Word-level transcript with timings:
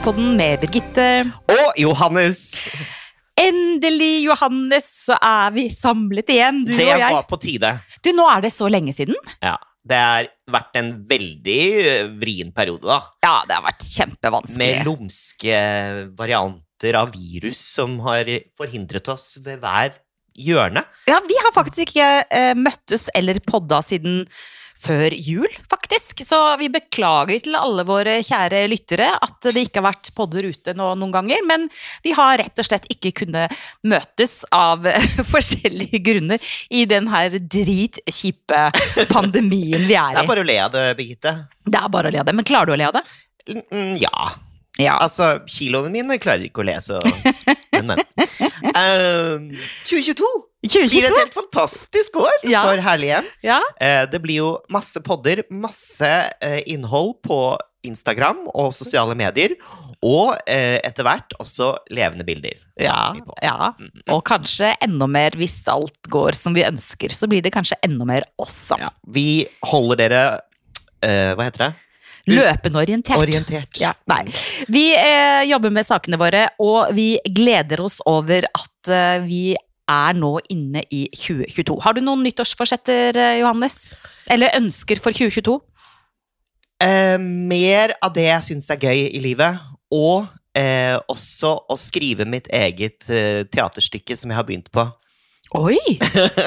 hjem-podden 0.00 0.36
med 0.36 0.60
Birgitte. 0.62 1.06
Og 1.52 1.76
Johannes! 1.76 2.38
Endelig, 3.36 4.24
Johannes, 4.24 4.86
så 5.04 5.16
er 5.20 5.50
vi 5.52 5.66
samlet 5.72 6.30
igjen, 6.32 6.62
du 6.64 6.72
det 6.72 6.86
og 6.86 7.00
jeg. 7.02 7.12
var 7.18 7.26
på 7.28 7.36
tide. 7.40 7.72
Du, 8.04 8.08
nå 8.16 8.24
er 8.32 8.40
det 8.46 8.50
så 8.54 8.68
lenge 8.72 8.94
siden. 8.96 9.16
Ja, 9.44 9.58
Det 9.84 9.96
har 10.00 10.28
vært 10.52 10.76
en 10.80 10.88
veldig 11.08 11.58
eh, 11.82 12.08
vrien 12.20 12.52
periode, 12.52 12.84
da. 12.88 12.98
Ja, 13.24 13.34
det 13.48 13.58
har 13.58 13.64
vært 13.66 13.84
kjempevanskelig. 13.84 14.60
Med 14.60 14.88
lumske 14.88 15.60
varianter 16.16 16.96
av 17.00 17.12
virus 17.12 17.60
som 17.60 17.98
har 18.06 18.28
forhindret 18.56 19.08
oss 19.12 19.34
ved 19.44 19.60
hver 19.60 19.98
hjørne. 20.32 20.84
Ja, 21.08 21.20
vi 21.28 21.36
har 21.44 21.52
faktisk 21.56 21.90
ikke 21.90 22.08
eh, 22.24 22.54
møttes 22.56 23.10
eller 23.16 23.40
podda 23.44 23.82
siden 23.84 24.24
før 24.80 25.14
jul, 25.14 25.48
faktisk. 25.70 26.22
Så 26.24 26.38
vi 26.60 26.70
beklager 26.72 27.42
til 27.44 27.56
alle 27.58 27.84
våre 27.88 28.18
kjære 28.24 28.62
lyttere 28.70 29.10
at 29.16 29.50
det 29.50 29.66
ikke 29.66 29.80
har 29.80 29.88
vært 29.90 30.12
podder 30.16 30.48
ute 30.50 30.74
nå 30.76 30.92
noen 30.98 31.14
ganger. 31.14 31.44
Men 31.48 31.68
vi 32.04 32.14
har 32.16 32.38
rett 32.40 32.60
og 32.60 32.68
slett 32.68 32.88
ikke 32.92 33.12
kunnet 33.22 33.54
møtes 33.86 34.40
av 34.56 34.86
forskjellige 35.34 36.02
grunner 36.06 36.52
i 36.70 36.86
den 36.90 37.10
her 37.12 37.36
dritkjipe 37.40 38.66
pandemien 39.12 39.88
vi 39.88 39.96
er 39.96 40.14
i. 40.14 40.20
Det 40.20 40.24
er 40.24 40.30
bare 40.34 40.44
å 40.44 40.50
le 40.52 40.60
av 40.66 40.76
det, 40.76 40.86
Birgitte. 40.98 41.34
Det 41.66 41.80
er 41.80 41.90
bare 41.92 42.10
å 42.10 42.14
le 42.14 42.22
av 42.22 42.30
det. 42.30 42.38
Men 42.40 42.48
klarer 42.48 42.70
du 42.70 42.76
å 42.76 42.80
le 42.80 42.88
av 42.90 43.00
det? 43.00 43.04
Ja. 44.00 44.30
Ja. 44.78 44.98
Altså, 45.02 45.40
kiloene 45.50 45.90
mine 45.92 46.18
klarer 46.22 46.46
ikke 46.46 46.62
å 46.62 46.68
lese, 46.68 47.00
Men, 47.74 47.90
men. 47.90 48.04
Eh, 48.70 49.58
2022 49.88 50.28
blir 50.60 51.06
et 51.08 51.16
helt 51.16 51.34
fantastisk 51.34 52.18
år 52.20 52.44
Ja. 52.44 52.62
for 52.68 52.82
Herlig 52.84 53.08
hjem. 53.14 53.28
Ja. 53.46 53.60
Uh, 53.80 54.04
Det 54.10 54.20
blir 54.22 54.40
jo 54.42 54.50
masse 54.68 55.00
podder, 55.00 55.42
masse 55.50 56.10
uh, 56.44 56.60
innhold 56.66 57.16
på 57.26 57.56
Instagram 57.82 58.44
og 58.52 58.74
sosiale 58.76 59.14
medier. 59.16 59.54
Og 60.04 60.34
eh, 60.48 60.78
etter 60.84 61.04
hvert 61.04 61.32
også 61.40 61.74
levende 61.92 62.24
bilder. 62.24 62.56
Ja, 62.80 63.12
ja. 63.44 63.70
Mm. 63.80 63.90
Og 64.12 64.22
kanskje 64.28 64.70
enda 64.84 65.08
mer 65.08 65.36
hvis 65.36 65.58
alt 65.68 66.08
går 66.12 66.36
som 66.36 66.56
vi 66.56 66.64
ønsker. 66.64 67.12
Så 67.12 67.28
blir 67.28 67.44
det 67.44 67.52
kanskje 67.52 67.76
enda 67.84 68.04
mer 68.08 68.24
awesome. 68.40 68.80
Ja. 68.84 68.92
Vi 69.08 69.46
holder 69.72 70.00
dere 70.00 70.22
Hva 71.36 71.46
heter 71.48 71.66
det? 71.66 71.70
Løpende 72.28 72.82
orientert. 72.82 73.20
Orientert. 73.20 73.80
Ja, 73.80 73.94
nei. 74.10 74.24
Vi 74.68 74.90
eh, 74.96 75.46
jobber 75.48 75.72
med 75.74 75.86
sakene 75.86 76.18
våre, 76.20 76.48
og 76.60 76.92
vi 76.96 77.14
gleder 77.24 77.82
oss 77.84 78.00
over 78.08 78.46
at 78.50 78.92
eh, 78.92 79.24
vi 79.24 79.44
er 79.90 80.18
nå 80.18 80.34
inne 80.52 80.84
i 80.94 81.06
2022. 81.14 81.80
Har 81.84 81.96
du 81.96 82.02
noen 82.04 82.22
nyttårsforsetter, 82.26 83.16
eh, 83.16 83.38
Johannes? 83.40 83.88
Eller 84.30 84.54
ønsker 84.58 85.00
for 85.02 85.16
2022? 85.16 85.58
Eh, 86.80 87.16
mer 87.20 87.96
av 88.00 88.14
det 88.16 88.28
jeg 88.28 88.46
syns 88.52 88.70
er 88.72 88.80
gøy 88.80 89.08
i 89.10 89.20
livet, 89.22 89.58
og 89.92 90.30
eh, 90.56 90.96
også 91.10 91.56
å 91.68 91.76
skrive 91.80 92.26
mitt 92.28 92.48
eget 92.54 93.08
eh, 93.12 93.42
teaterstykke 93.50 94.16
som 94.16 94.32
jeg 94.32 94.40
har 94.40 94.48
begynt 94.48 94.70
på. 94.72 94.86
Oi! 95.58 95.80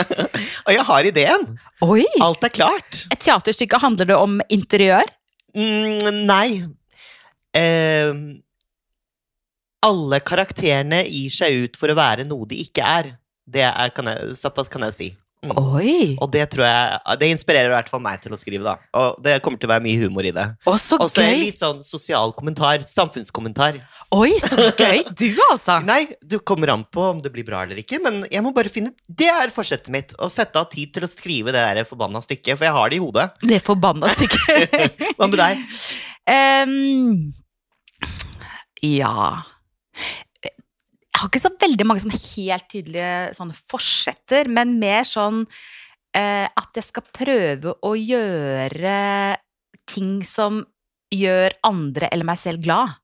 og 0.66 0.72
jeg 0.72 0.86
har 0.88 1.10
ideen! 1.10 1.44
Oi! 1.84 2.06
Alt 2.24 2.46
er 2.48 2.54
klart. 2.56 3.04
Et 3.12 3.20
teaterstykke, 3.20 3.82
handler 3.84 4.08
det 4.10 4.16
om 4.16 4.40
interiør? 4.48 5.10
Mm, 5.54 6.26
nei. 6.26 6.64
Eh, 7.54 8.14
alle 9.84 10.20
karakterene 10.26 11.04
gir 11.06 11.34
seg 11.34 11.66
ut 11.66 11.78
for 11.80 11.92
å 11.92 11.98
være 11.98 12.26
noe 12.28 12.48
de 12.50 12.62
ikke 12.64 12.86
er. 12.88 13.12
Det 13.44 13.66
er 13.68 13.94
kan 13.96 14.08
jeg, 14.10 14.38
såpass 14.40 14.72
kan 14.72 14.86
jeg 14.88 14.98
si. 14.98 15.10
Mm. 15.44 16.18
Og 16.24 16.30
det 16.32 16.46
tror 16.54 16.64
jeg 16.64 17.18
Det 17.20 17.28
inspirerer 17.34 17.68
i 17.68 17.74
hvert 17.74 17.90
fall 17.92 18.02
meg 18.04 18.22
til 18.24 18.32
å 18.36 18.40
skrive, 18.40 18.64
da. 18.64 18.78
Og 19.00 19.20
det 19.24 19.40
kommer 19.44 19.60
til 19.60 19.68
å 19.68 19.74
være 19.74 19.84
mye 19.84 20.00
humor 20.00 20.28
i 20.28 20.32
det. 20.36 20.46
Og 20.70 20.80
så 20.80 21.00
en 21.02 21.42
litt 21.42 21.60
sånn 21.60 21.84
sosial 21.86 22.32
kommentar. 22.38 22.86
Samfunnskommentar. 22.88 23.82
Oi, 24.14 24.32
så 24.42 24.70
gøy! 24.78 25.04
Du, 25.24 25.28
altså! 25.50 25.80
Nei, 25.86 26.06
det 26.22 26.42
kommer 26.48 26.74
an 26.74 26.86
på 26.86 27.04
om 27.12 27.22
det 27.24 27.32
blir 27.34 27.46
bra 27.48 27.64
eller 27.66 27.80
ikke, 27.82 28.00
men 28.04 28.24
jeg 28.32 28.44
må 28.46 28.52
bare 28.56 28.72
finne 28.72 28.94
Det 29.08 29.30
er 29.32 29.54
forsettet 29.54 29.92
mitt. 29.94 30.14
Å 30.22 30.30
sette 30.32 30.60
av 30.60 30.70
tid 30.72 30.94
til 30.96 31.08
å 31.08 31.12
skrive 31.12 31.54
det 31.56 31.64
der 31.64 31.88
forbanna 31.88 32.22
stykket, 32.24 32.58
for 32.58 32.68
jeg 32.68 32.78
har 32.78 32.94
det 32.94 33.00
i 33.00 33.04
hodet. 33.04 33.30
Det 33.44 33.60
forbanna 33.64 34.12
stykket. 34.14 34.78
Hva 35.18 35.30
med 35.30 35.40
deg? 35.42 35.64
Um, 36.24 37.34
ja 38.80 39.44
har 41.24 41.32
ikke 41.32 41.44
så 41.44 41.54
veldig 41.62 41.88
mange 41.88 42.04
sånn 42.04 42.16
helt 42.16 42.68
tydelige 42.72 43.14
sånn 43.38 43.54
forsetter, 43.56 44.50
men 44.52 44.76
mer 44.82 45.08
sånn 45.08 45.44
eh, 46.16 46.46
at 46.48 46.80
jeg 46.80 46.90
skal 46.90 47.08
prøve 47.16 47.76
å 47.82 47.94
gjøre 47.98 48.98
ting 49.90 50.22
som 50.28 50.62
gjør 51.14 51.56
andre 51.68 52.10
eller 52.12 52.28
meg 52.28 52.40
selv 52.42 52.64
glad. 52.66 53.00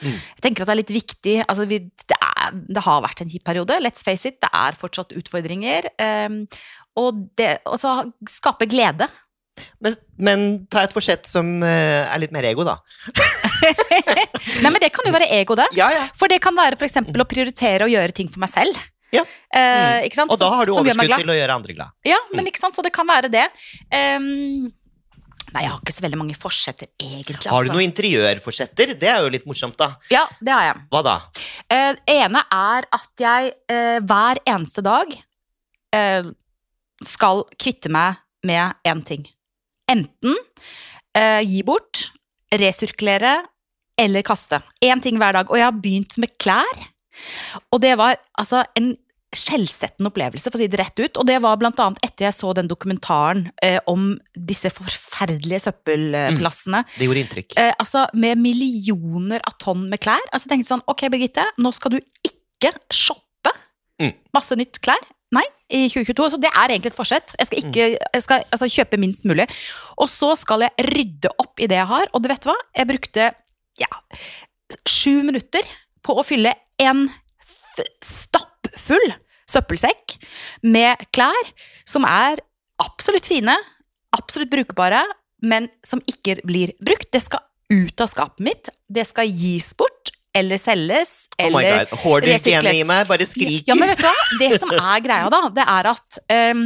Mm. 0.00 0.16
Jeg 0.16 0.44
tenker 0.44 0.64
at 0.64 0.70
det 0.70 0.74
er 0.74 0.80
litt 0.80 0.94
viktig 0.96 1.34
altså 1.44 1.66
vi, 1.68 1.78
det, 2.08 2.16
er, 2.16 2.54
det 2.72 2.84
har 2.86 3.02
vært 3.04 3.20
en 3.20 3.32
kjip 3.32 3.44
periode, 3.44 3.76
let's 3.84 4.04
face 4.06 4.28
it. 4.28 4.38
Det 4.40 4.48
er 4.56 4.78
fortsatt 4.80 5.14
utfordringer. 5.16 5.90
Eh, 6.00 6.60
og 7.00 7.26
det 7.38 7.52
å 7.68 7.76
så 7.80 8.00
skape 8.28 8.68
glede. 8.70 9.08
Men, 9.84 9.96
men 10.18 10.46
ta 10.72 10.84
et 10.86 10.94
forsett 10.94 11.26
som 11.28 11.62
eh, 11.66 12.04
er 12.06 12.22
litt 12.22 12.32
mer 12.34 12.46
ego, 12.50 12.64
da. 12.66 12.78
Nei, 14.62 14.70
men 14.70 14.80
det 14.82 14.90
kan 14.94 15.06
jo 15.08 15.12
være 15.14 15.28
ego, 15.40 15.56
det. 15.58 15.68
Ja, 15.76 15.90
ja. 15.94 16.06
For 16.16 16.30
det 16.32 16.40
kan 16.44 16.56
være 16.56 16.78
eksempel 16.86 17.22
å 17.22 17.28
prioritere 17.28 17.86
å 17.86 17.90
gjøre 17.92 18.14
ting 18.16 18.30
for 18.32 18.42
meg 18.42 18.52
selv. 18.52 18.80
Ja. 19.14 19.24
Eh, 19.54 20.06
Mm. 20.10 20.30
Og 20.30 20.38
da 20.38 20.50
har 20.54 20.66
du 20.66 20.72
overskudd 20.74 21.16
til 21.18 21.30
å 21.32 21.36
gjøre 21.36 21.54
andre 21.58 21.74
glad. 21.74 21.94
Ja, 22.06 22.18
men 22.34 22.46
ikke 22.46 22.60
sant, 22.62 22.74
så 22.76 22.82
det 22.84 22.92
kan 22.94 23.06
være 23.08 23.28
det. 23.32 23.42
Um, 23.90 24.68
nei, 25.50 25.64
jeg 25.64 25.70
har 25.72 25.80
ikke 25.80 25.94
så 25.96 26.04
veldig 26.04 26.20
mange 26.20 26.36
forsetter, 26.38 26.88
egentlig. 27.00 27.40
Altså. 27.40 27.50
Har 27.52 27.66
du 27.66 27.72
noen 27.74 27.88
interiørforsetter? 27.88 28.94
Det 29.00 29.10
er 29.10 29.24
jo 29.24 29.32
litt 29.34 29.46
morsomt, 29.50 29.76
da. 29.80 29.92
Ja, 30.12 30.24
det 30.40 30.54
har 30.54 30.68
jeg. 30.68 30.84
Hva 30.94 31.02
da? 31.06 31.16
Eh, 31.74 31.98
ene 32.14 32.44
er 32.54 32.86
at 33.00 33.24
jeg 33.24 33.52
eh, 33.72 33.98
hver 34.06 34.40
eneste 34.46 34.84
dag 34.86 35.12
eh, 35.96 36.30
skal 37.06 37.44
kvitte 37.58 37.90
meg 37.92 38.20
med 38.46 38.78
én 38.88 39.02
ting. 39.04 39.26
Enten 39.90 40.36
eh, 41.18 41.42
gi 41.46 41.62
bort, 41.66 42.06
resirkulere 42.54 43.40
eller 44.00 44.24
kaste. 44.26 44.62
Én 44.84 45.02
ting 45.04 45.18
hver 45.20 45.36
dag. 45.36 45.50
Og 45.50 45.58
jeg 45.58 45.66
har 45.66 45.76
begynt 45.82 46.16
med 46.22 46.32
klær. 46.40 46.82
Og 47.74 47.82
det 47.82 47.96
var 48.00 48.16
altså 48.40 48.62
en 48.78 48.94
skjellsettende 49.30 50.08
opplevelse, 50.10 50.50
for 50.50 50.58
å 50.58 50.60
si 50.62 50.66
det 50.72 50.80
rett 50.80 50.98
ut. 50.98 51.18
Og 51.20 51.26
det 51.28 51.36
var 51.44 51.58
blant 51.60 51.78
annet 51.82 52.00
etter 52.02 52.26
jeg 52.26 52.34
så 52.34 52.50
den 52.56 52.70
dokumentaren 52.70 53.44
eh, 53.62 53.76
om 53.90 54.16
disse 54.34 54.72
forferdelige 54.74 55.60
søppelplassene. 55.68 56.80
Det 56.96 57.06
gjorde 57.06 57.22
inntrykk. 57.26 57.54
Eh, 57.60 57.70
altså 57.78 58.06
med 58.18 58.40
millioner 58.42 59.44
av 59.46 59.54
tonn 59.62 59.84
med 59.92 60.02
klær. 60.02 60.24
Altså 60.32 60.48
jeg 60.48 60.56
tenkte 60.56 60.72
sånn, 60.72 60.86
ok 60.90 61.06
Birgitte, 61.12 61.46
nå 61.62 61.74
skal 61.76 61.98
du 61.98 62.00
ikke 62.26 62.74
shoppe 62.90 63.26
Mm. 64.00 64.14
masse 64.32 64.56
nytt 64.56 64.78
klær. 64.80 65.02
Nei, 65.34 65.44
i 65.70 65.84
2022. 65.86 66.28
Så 66.34 66.40
det 66.42 66.50
er 66.50 66.72
egentlig 66.72 66.90
et 66.90 66.98
forsett. 66.98 67.34
Jeg 67.38 67.48
skal, 67.48 67.64
ikke, 67.64 67.86
jeg 68.02 68.24
skal 68.24 68.44
altså, 68.50 68.68
kjøpe 68.74 68.98
minst 69.00 69.26
mulig. 69.30 69.46
Og 70.00 70.10
så 70.10 70.32
skal 70.38 70.66
jeg 70.66 70.88
rydde 70.90 71.30
opp 71.38 71.62
i 71.62 71.68
det 71.70 71.78
jeg 71.78 71.90
har. 71.92 72.10
Og 72.14 72.22
du 72.22 72.30
vet 72.32 72.48
hva? 72.50 72.56
Jeg 72.76 72.90
brukte 72.90 73.30
ja, 73.80 73.90
sju 74.88 75.22
minutter 75.26 75.66
på 76.04 76.16
å 76.18 76.26
fylle 76.26 76.54
en 76.82 77.06
stappfull 78.04 79.12
søppelsekk 79.50 80.16
med 80.66 81.06
klær 81.14 81.52
som 81.88 82.04
er 82.06 82.42
absolutt 82.82 83.28
fine, 83.28 83.54
absolutt 84.16 84.50
brukbare, 84.52 85.02
men 85.42 85.68
som 85.86 86.02
ikke 86.10 86.40
blir 86.46 86.74
brukt. 86.82 87.10
Det 87.12 87.22
skal 87.24 87.44
ut 87.70 88.02
av 88.02 88.10
skapet 88.10 88.44
mitt. 88.44 88.70
Det 88.90 89.06
skal 89.08 89.30
gis 89.30 89.72
bort 89.78 89.89
eller 90.34 90.60
selges. 90.60 91.26
Oh 91.40 91.46
eller 91.46 91.86
god. 91.90 91.98
Hoarder-genet 92.04 92.44
resirkuleres. 92.46 92.80
i 92.80 92.86
meg 92.86 93.08
bare 93.10 93.26
skriker. 93.26 93.64
ja, 93.68 93.74
men 93.78 93.88
vet 93.90 93.98
du 93.98 94.06
hva? 94.06 94.14
Det 94.42 94.50
som 94.60 94.70
er 94.76 95.02
greia, 95.04 95.28
da, 95.32 95.40
det 95.56 95.64
er 95.66 95.90
at 95.94 96.20
um, 96.54 96.64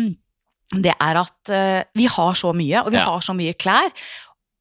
Det 0.75 0.95
er 1.01 1.19
at 1.21 1.51
uh, 1.55 1.81
vi 1.95 2.07
har 2.11 2.35
så 2.35 2.53
mye, 2.57 2.83
og 2.85 2.91
vi 2.93 2.99
Ja. 2.99 3.05
har 3.09 3.21
så 3.23 3.35
mye 3.37 3.55
klær. 3.55 3.91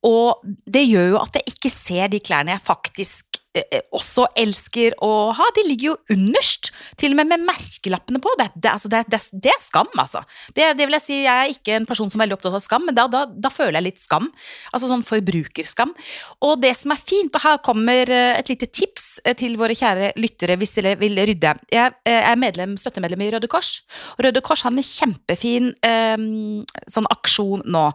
Og 0.04 0.44
det 0.68 0.84
gjør 0.90 1.08
jo 1.14 1.18
at 1.22 1.36
jeg 1.40 1.54
ikke 1.56 1.70
ser 1.72 2.08
de 2.12 2.20
klærne 2.20 2.52
jeg 2.58 2.62
faktisk 2.68 3.40
også 3.94 4.26
elsker 4.40 4.96
å 5.04 5.32
ha. 5.36 5.50
De 5.58 5.66
ligger 5.68 5.92
jo 5.92 5.98
underst, 6.16 6.72
til 7.00 7.14
og 7.14 7.20
med 7.22 7.34
med 7.34 7.46
merkelappene 7.48 8.22
på. 8.24 8.34
Det, 8.40 8.50
det, 8.56 8.72
altså, 8.72 8.90
det, 8.92 9.04
det, 9.10 9.52
er 9.52 9.62
skam, 9.62 9.90
altså. 10.00 10.24
Det, 10.56 10.72
vil 10.80 10.98
jeg 10.98 11.06
si, 11.06 11.20
jeg 11.24 11.34
er 11.34 11.54
ikke 11.54 11.78
en 11.78 11.88
person 11.90 12.10
som 12.12 12.20
er 12.20 12.28
veldig 12.28 12.38
opptatt 12.38 12.58
av 12.58 12.64
skam, 12.64 12.88
men 12.88 12.98
da, 12.98 13.08
da, 13.12 13.26
da 13.28 13.52
føler 13.54 13.80
jeg 13.80 13.88
litt 13.90 14.02
skam. 14.02 14.30
Altså 14.72 14.90
sånn 14.90 15.06
forbrukerskam. 15.08 15.94
Og 16.46 16.58
det 16.64 16.74
som 16.80 16.94
er 16.96 17.02
fint, 17.02 17.34
og 17.34 17.44
her 17.44 17.62
kommer 17.66 18.10
eh, 18.12 18.40
et 18.40 18.52
lite 18.52 18.70
tips 18.72 19.20
eh, 19.24 19.36
til 19.40 19.58
våre 19.60 19.78
kjære 19.78 20.14
lyttere 20.22 20.58
hvis 20.60 20.76
dere 20.78 20.96
vil 21.02 21.18
rydde. 21.20 21.56
Jeg 21.74 21.96
eh, 22.10 22.30
er 22.32 22.40
medlem, 22.40 22.76
støttemedlem 22.82 23.26
i 23.26 23.32
Røde 23.36 23.50
Kors. 23.52 23.76
Røde 24.22 24.44
Kors 24.46 24.66
har 24.66 24.74
en 24.74 24.84
kjempefin 24.84 25.72
eh, 25.86 26.18
sånn 26.92 27.10
aksjon 27.14 27.66
nå. 27.74 27.86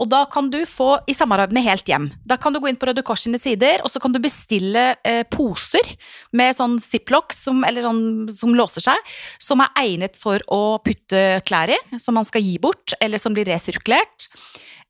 Og 0.00 0.10
da 0.12 0.24
kan 0.32 0.50
du 0.52 0.62
få, 0.68 0.96
i 1.08 1.16
samarbeid 1.16 1.54
med 1.56 1.66
Helt 1.66 1.88
Hjem, 1.88 2.10
da 2.26 2.38
kan 2.40 2.54
du 2.54 2.60
gå 2.62 2.70
inn 2.70 2.80
på 2.80 2.88
Røde 2.90 3.04
Kors 3.06 3.26
sine 3.26 3.40
sider, 3.40 3.82
og 3.84 3.92
så 3.92 4.02
kan 4.02 4.14
du 4.14 4.20
bestille 4.22 4.88
eh, 5.06 5.22
poser 5.30 5.94
med 6.36 6.56
sånn 6.58 6.76
ziplock 6.82 7.32
som, 7.36 7.62
sånn, 7.62 8.04
som 8.34 8.54
låser 8.58 8.84
seg, 8.88 9.14
som 9.38 9.62
er 9.64 9.72
egnet 9.86 10.18
for 10.18 10.42
å 10.52 10.78
putte 10.84 11.24
klær 11.46 11.72
i, 11.72 11.80
som 12.02 12.18
man 12.18 12.26
skal 12.28 12.44
gi 12.44 12.58
bort, 12.62 12.96
eller 13.00 13.22
som 13.22 13.36
blir 13.36 13.48
resirkulert. 13.48 14.30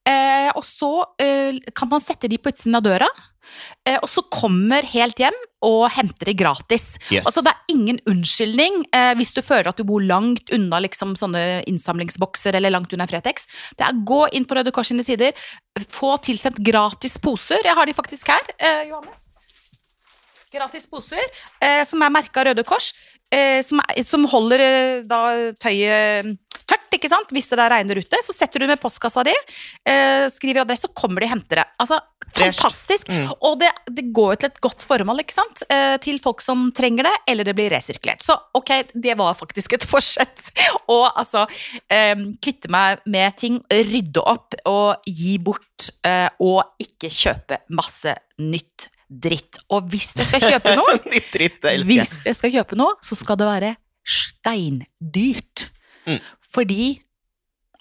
Eh, 0.06 0.50
og 0.54 0.62
så 0.62 0.90
eh, 1.18 1.56
kan 1.74 1.90
man 1.90 2.02
sette 2.04 2.30
de 2.30 2.38
på 2.38 2.52
utsiden 2.52 2.78
av 2.78 2.84
døra. 2.86 3.08
eh, 3.86 3.98
og 4.02 4.08
så 4.10 4.22
kommer 4.30 4.86
helt 4.86 5.18
hjem 5.22 5.34
og 5.66 5.88
henter 5.94 6.30
det 6.30 6.36
gratis. 6.38 6.86
Yes. 7.10 7.26
Altså, 7.26 7.42
det 7.42 7.52
er 7.52 7.74
ingen 7.74 7.98
unnskyldning 8.10 8.84
eh, 8.94 9.12
hvis 9.18 9.34
du 9.34 9.42
føler 9.42 9.70
at 9.70 9.78
du 9.78 9.86
bor 9.86 10.02
langt 10.02 10.50
unna 10.54 10.78
liksom, 10.82 11.14
sånne 11.18 11.62
innsamlingsbokser 11.70 12.54
eller 12.58 12.74
langt 12.74 12.94
unna 12.94 13.06
Fretex. 13.10 13.48
Det 13.78 13.86
er 13.86 14.02
Gå 14.06 14.26
inn 14.36 14.46
på 14.46 14.58
Røde 14.58 14.74
Kors 14.74 14.92
sine 14.92 15.06
sider, 15.06 15.34
få 15.90 16.16
tilsendt 16.22 16.62
gratis 16.62 17.18
poser. 17.22 17.62
Jeg 17.66 17.74
har 17.78 17.86
de 17.86 17.94
faktisk 17.96 18.30
her, 18.30 18.54
eh, 18.58 18.84
Johannes. 18.92 19.30
Gratis 20.56 20.88
poser 20.90 21.22
eh, 21.60 21.82
som 21.88 22.02
er 22.02 22.14
merka 22.14 22.46
Røde 22.46 22.64
Kors, 22.66 22.92
eh, 23.32 23.60
som, 23.66 23.82
er, 23.84 24.02
som 24.06 24.26
holder 24.30 24.64
eh, 24.64 25.04
da 25.08 25.22
tøyet 25.62 26.36
tørt, 26.66 26.86
ikke 26.96 27.10
sant? 27.10 27.32
Hvis 27.34 27.48
det 27.50 27.58
da 27.60 27.68
regner 27.70 28.00
ute. 28.00 28.20
Så 28.24 28.34
setter 28.34 28.62
du 28.62 28.68
med 28.70 28.80
postkassa 28.82 29.24
di, 29.26 29.34
eh, 29.88 30.26
skriver 30.32 30.64
adresse, 30.64 30.88
så 30.88 30.96
kommer 30.96 31.22
de 31.22 31.28
og 31.28 31.34
henter 31.36 31.62
det. 31.62 31.66
Altså, 31.82 32.00
fantastisk! 32.36 33.08
Mm. 33.08 33.30
Og 33.40 33.58
det, 33.60 33.70
det 33.90 34.08
går 34.16 34.34
jo 34.34 34.40
til 34.42 34.50
et 34.50 34.60
godt 34.66 34.86
formål, 34.88 35.22
ikke 35.22 35.36
sant? 35.36 35.62
Eh, 35.70 35.96
til 36.02 36.18
folk 36.22 36.42
som 36.44 36.68
trenger 36.76 37.08
det, 37.08 37.14
eller 37.32 37.48
det 37.48 37.56
blir 37.58 37.72
resirkulert. 37.74 38.24
Så 38.24 38.36
ok, 38.56 38.74
det 38.94 39.16
var 39.18 39.38
faktisk 39.38 39.78
et 39.78 39.86
forsett. 39.92 40.50
Og 40.92 41.06
altså 41.12 41.46
eh, 41.92 42.16
kvitte 42.42 42.72
meg 42.72 43.04
med 43.06 43.38
ting, 43.40 43.62
rydde 43.70 44.26
opp 44.26 44.58
og 44.66 45.06
gi 45.06 45.38
bort, 45.38 45.90
eh, 46.06 46.28
og 46.42 46.82
ikke 46.82 47.12
kjøpe 47.12 47.62
masse 47.74 48.14
nytt 48.42 48.90
dritt. 49.08 49.58
Og 49.70 49.88
hvis 49.92 50.12
jeg 50.18 50.26
skal 50.28 50.42
kjøpe 50.42 50.74
noe, 50.78 50.94
dritt, 51.34 51.58
jeg. 51.62 51.82
hvis 51.86 52.20
jeg 52.26 52.36
skal 52.38 52.52
kjøpe 52.58 52.78
noe, 52.78 52.96
så 53.06 53.16
skal 53.18 53.38
det 53.40 53.46
være 53.48 53.72
steindyrt. 54.06 55.68
Mm. 56.06 56.20
Fordi 56.54 56.84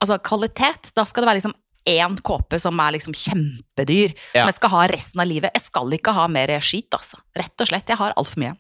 Altså, 0.04 0.18
kvalitet, 0.19 0.89
da 0.94 1.06
skal 1.07 1.24
det 1.24 1.27
være 1.30 1.38
liksom 1.39 1.54
én 1.88 2.16
kåpe 2.27 2.57
som 2.60 2.77
er 2.83 2.92
liksom 2.98 3.13
kjempedyr, 3.16 4.12
Ja. 4.36 4.42
som 4.44 4.50
jeg 4.51 4.56
skal 4.57 4.72
ha 4.74 4.81
resten 4.92 5.22
av 5.24 5.27
livet. 5.30 5.54
Jeg 5.56 5.63
skal 5.63 5.94
ikke 5.95 6.13
ha 6.13 6.25
mer 6.27 6.51
skit, 6.60 6.89
altså. 6.94 7.18
Rett 7.33 7.63
og 7.63 7.69
slett. 7.69 7.88
Jeg 7.89 7.98
har 7.98 8.13
altfor 8.19 8.42
mye. 8.44 8.51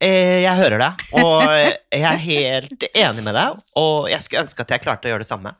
Eh, 0.00 0.44
jeg 0.44 0.54
hører 0.60 0.78
deg, 0.84 1.02
og 1.18 1.42
jeg 1.98 2.04
er 2.06 2.22
helt 2.22 2.86
enig 2.94 3.24
med 3.26 3.34
deg. 3.34 3.58
Og 3.82 4.06
jeg 4.12 4.22
skulle 4.22 4.44
ønske 4.46 4.62
at 4.64 4.70
jeg 4.76 4.84
klarte 4.86 5.10
å 5.10 5.12
gjøre 5.12 5.26
det 5.26 5.30
samme. 5.32 5.52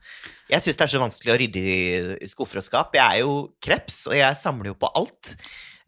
Jeg 0.48 0.64
syns 0.64 0.78
det 0.80 0.84
er 0.86 0.92
så 0.94 1.02
vanskelig 1.02 1.34
å 1.34 1.38
rydde 1.42 1.62
i, 1.62 2.28
skuffer 2.30 2.60
og 2.62 2.64
skap. 2.64 2.94
Jeg 2.96 3.04
er 3.04 3.24
jo 3.24 3.34
kreps, 3.64 4.06
og 4.08 4.16
jeg 4.16 4.36
samler 4.40 4.72
jo 4.72 4.78
på 4.80 4.90
alt. 4.96 5.34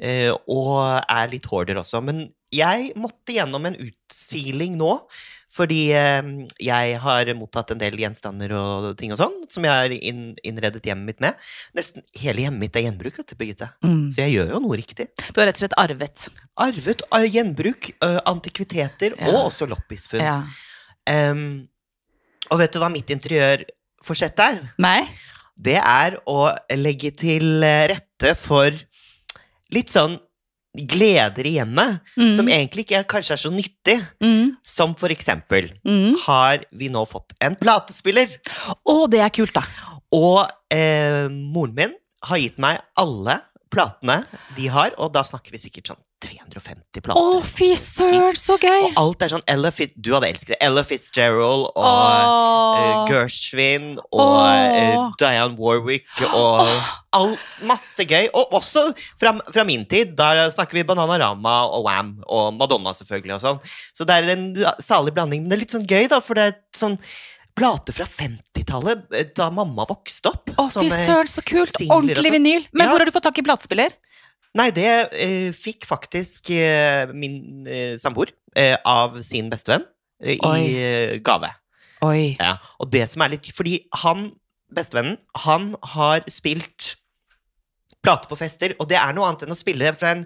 eh, 0.01 0.31
og 0.49 0.79
er 1.09 1.29
litt 1.33 1.45
hoarder 1.51 1.77
også. 1.83 2.01
Men 2.05 2.27
jeg 2.53 2.93
måtte 2.97 3.35
gjennom 3.37 3.67
en 3.69 3.77
utsiling 3.77 4.77
nå. 4.81 4.95
Fordi 5.51 5.91
eh, 5.99 6.23
jeg 6.63 6.99
har 7.03 7.27
mottatt 7.35 7.73
en 7.75 7.81
del 7.81 7.97
gjenstander 7.99 8.53
og 8.55 8.85
ting 9.01 9.11
og 9.11 9.19
sånn, 9.19 9.35
som 9.51 9.65
jeg 9.67 9.73
har 9.75 9.91
inn, 9.97 10.21
innredet 10.47 10.85
hjemmet 10.87 11.09
mitt 11.09 11.25
med. 11.25 11.35
Nesten 11.75 12.05
hele 12.23 12.45
hjemmet 12.45 12.63
mitt 12.63 12.77
er 12.79 12.85
gjenbruk, 12.87 13.19
vet 13.19 13.33
du, 13.33 13.35
Birgitte. 13.41 13.69
Så 14.15 14.23
jeg 14.23 14.37
gjør 14.37 14.53
jo 14.55 14.61
noe 14.63 14.79
riktig. 14.79 15.09
Du 15.35 15.41
har 15.43 15.49
rett 15.51 15.59
og 15.59 15.65
slett 15.65 15.75
arvet. 15.83 16.29
Arvet 16.69 17.03
av 17.11 17.27
gjenbruk, 17.27 17.91
antikviteter 18.31 19.17
Ja. 19.19 19.27
og 19.33 19.49
også 19.51 19.67
loppisfunn. 19.73 20.23
Ja. 20.23 20.39
Um, 21.11 21.67
og 22.53 22.63
vet 22.63 22.73
du 22.73 22.79
hva 22.79 22.89
mitt 22.95 23.11
interiørforsett 23.11 23.77
er? 24.39 24.61
Nei? 24.79 25.03
Det 25.61 25.77
er 25.77 26.17
å 26.27 26.51
legge 26.77 27.11
til 27.17 27.61
rette 27.63 28.35
for 28.37 28.71
litt 29.71 29.89
sånn 29.93 30.19
gleder 30.75 31.47
i 31.47 31.57
hjemmet, 31.59 32.01
Mm. 32.17 32.37
som 32.37 32.47
egentlig 32.47 32.85
ikke 32.87 33.05
kanskje 33.07 33.33
er 33.33 33.37
så 33.43 33.51
nyttig. 33.51 34.07
Mm. 34.23 34.57
Som 34.63 34.95
for 34.95 35.09
eksempel 35.09 35.73
Mm. 35.85 36.17
har 36.27 36.65
vi 36.73 36.89
nå 36.89 37.05
fått 37.09 37.33
en 37.41 37.57
platespiller. 37.57 38.29
Å, 38.87 39.09
det 39.11 39.21
er 39.21 39.31
kult, 39.31 39.53
da. 39.53 39.63
Og 40.13 40.49
eh, 40.71 41.29
moren 41.29 41.75
min 41.75 41.95
har 42.23 42.39
gitt 42.39 42.59
meg 42.59 42.81
alle 42.97 43.41
platene 43.71 44.25
de 44.57 44.67
har, 44.69 44.93
og 44.99 45.13
da 45.13 45.23
snakker 45.23 45.51
vi 45.51 45.59
sikkert 45.59 45.87
sånn 45.91 45.99
350 46.21 47.03
plater. 47.05 47.21
Å, 47.21 47.41
fy 47.47 47.71
søren, 47.81 48.37
så 48.39 48.57
gøy! 48.61 48.91
Og 48.91 48.99
alt 49.01 49.25
er 49.25 49.33
sånn 49.33 49.45
Ella 49.51 49.71
Fit, 49.75 49.95
Du 49.97 50.13
hadde 50.15 50.29
elsket 50.29 50.53
det. 50.55 50.59
Ella 50.65 50.85
Fitzgerald 50.87 51.71
og 51.71 51.79
uh, 51.81 53.07
Gershwin 53.09 53.95
og 54.11 54.21
uh, 54.21 54.77
eh, 54.77 54.99
Diane 55.21 55.57
Warwick 55.57 56.09
og 56.29 56.61
alt, 57.17 57.47
masse 57.69 58.05
gøy. 58.05 58.29
Og 58.37 58.55
også 58.61 58.91
fra, 59.21 59.35
fra 59.49 59.65
min 59.69 59.87
tid. 59.89 60.13
Da 60.19 60.49
snakker 60.53 60.81
vi 60.81 60.87
Bananarama 60.91 61.57
og 61.73 61.89
Wam 61.89 62.15
og 62.29 62.53
Madonna, 62.59 62.95
selvfølgelig. 62.97 63.39
og 63.39 63.45
sånn. 63.47 63.75
Så 63.97 64.09
det 64.09 64.21
er 64.21 64.33
en 64.37 64.47
salig 64.85 65.17
blanding. 65.17 65.45
Men 65.45 65.55
det 65.55 65.59
er 65.59 65.65
litt 65.65 65.77
sånn 65.77 65.89
gøy, 65.89 66.07
da, 66.13 66.21
for 66.25 66.39
det 66.39 66.51
er 66.51 66.57
sånn 66.77 67.01
plater 67.61 67.97
fra 67.97 68.07
50-tallet, 68.09 69.09
eh, 69.17 69.27
da 69.37 69.51
mamma 69.53 69.85
vokste 69.89 70.33
opp. 70.33 70.53
Å, 70.55 70.69
fy 70.71 70.89
søren, 70.93 71.29
så 71.29 71.43
kult! 71.45 71.75
Ordentlig 71.89 72.23
sånn. 72.23 72.37
vinyl. 72.39 72.69
Men 72.73 72.87
Ja. 72.87 72.93
hvor 72.93 73.03
har 73.03 73.11
du 73.11 73.13
fått 73.13 73.27
tak 73.29 73.39
i 73.39 73.45
platespiller? 73.45 73.93
Nei, 74.59 74.71
det 74.75 74.91
eh, 75.15 75.51
fikk 75.55 75.87
faktisk 75.87 76.51
eh, 76.57 77.11
min 77.15 77.67
eh, 77.71 77.95
samboer 78.03 78.33
eh, 78.59 78.75
av 78.89 79.21
sin 79.23 79.51
bestevenn 79.53 79.85
eh, 80.25 80.35
i 80.35 80.65
eh, 80.75 81.13
gave. 81.23 81.53
Oi. 82.03 82.35
Ja, 82.41 82.57
og 82.81 82.91
det 82.91 83.05
som 83.13 83.23
er 83.23 83.35
litt 83.35 83.51
Fordi 83.53 83.77
han, 84.03 84.31
bestevennen, 84.75 85.19
han 85.45 85.75
har 85.95 86.25
spilt 86.33 86.97
plate 88.01 88.31
på 88.31 88.39
fester, 88.41 88.73
og 88.81 88.89
det 88.89 88.97
er 88.97 89.13
noe 89.13 89.29
annet 89.29 89.45
enn 89.45 89.53
å 89.53 89.59
spille 89.59 89.91
fra 89.93 90.15
en 90.17 90.23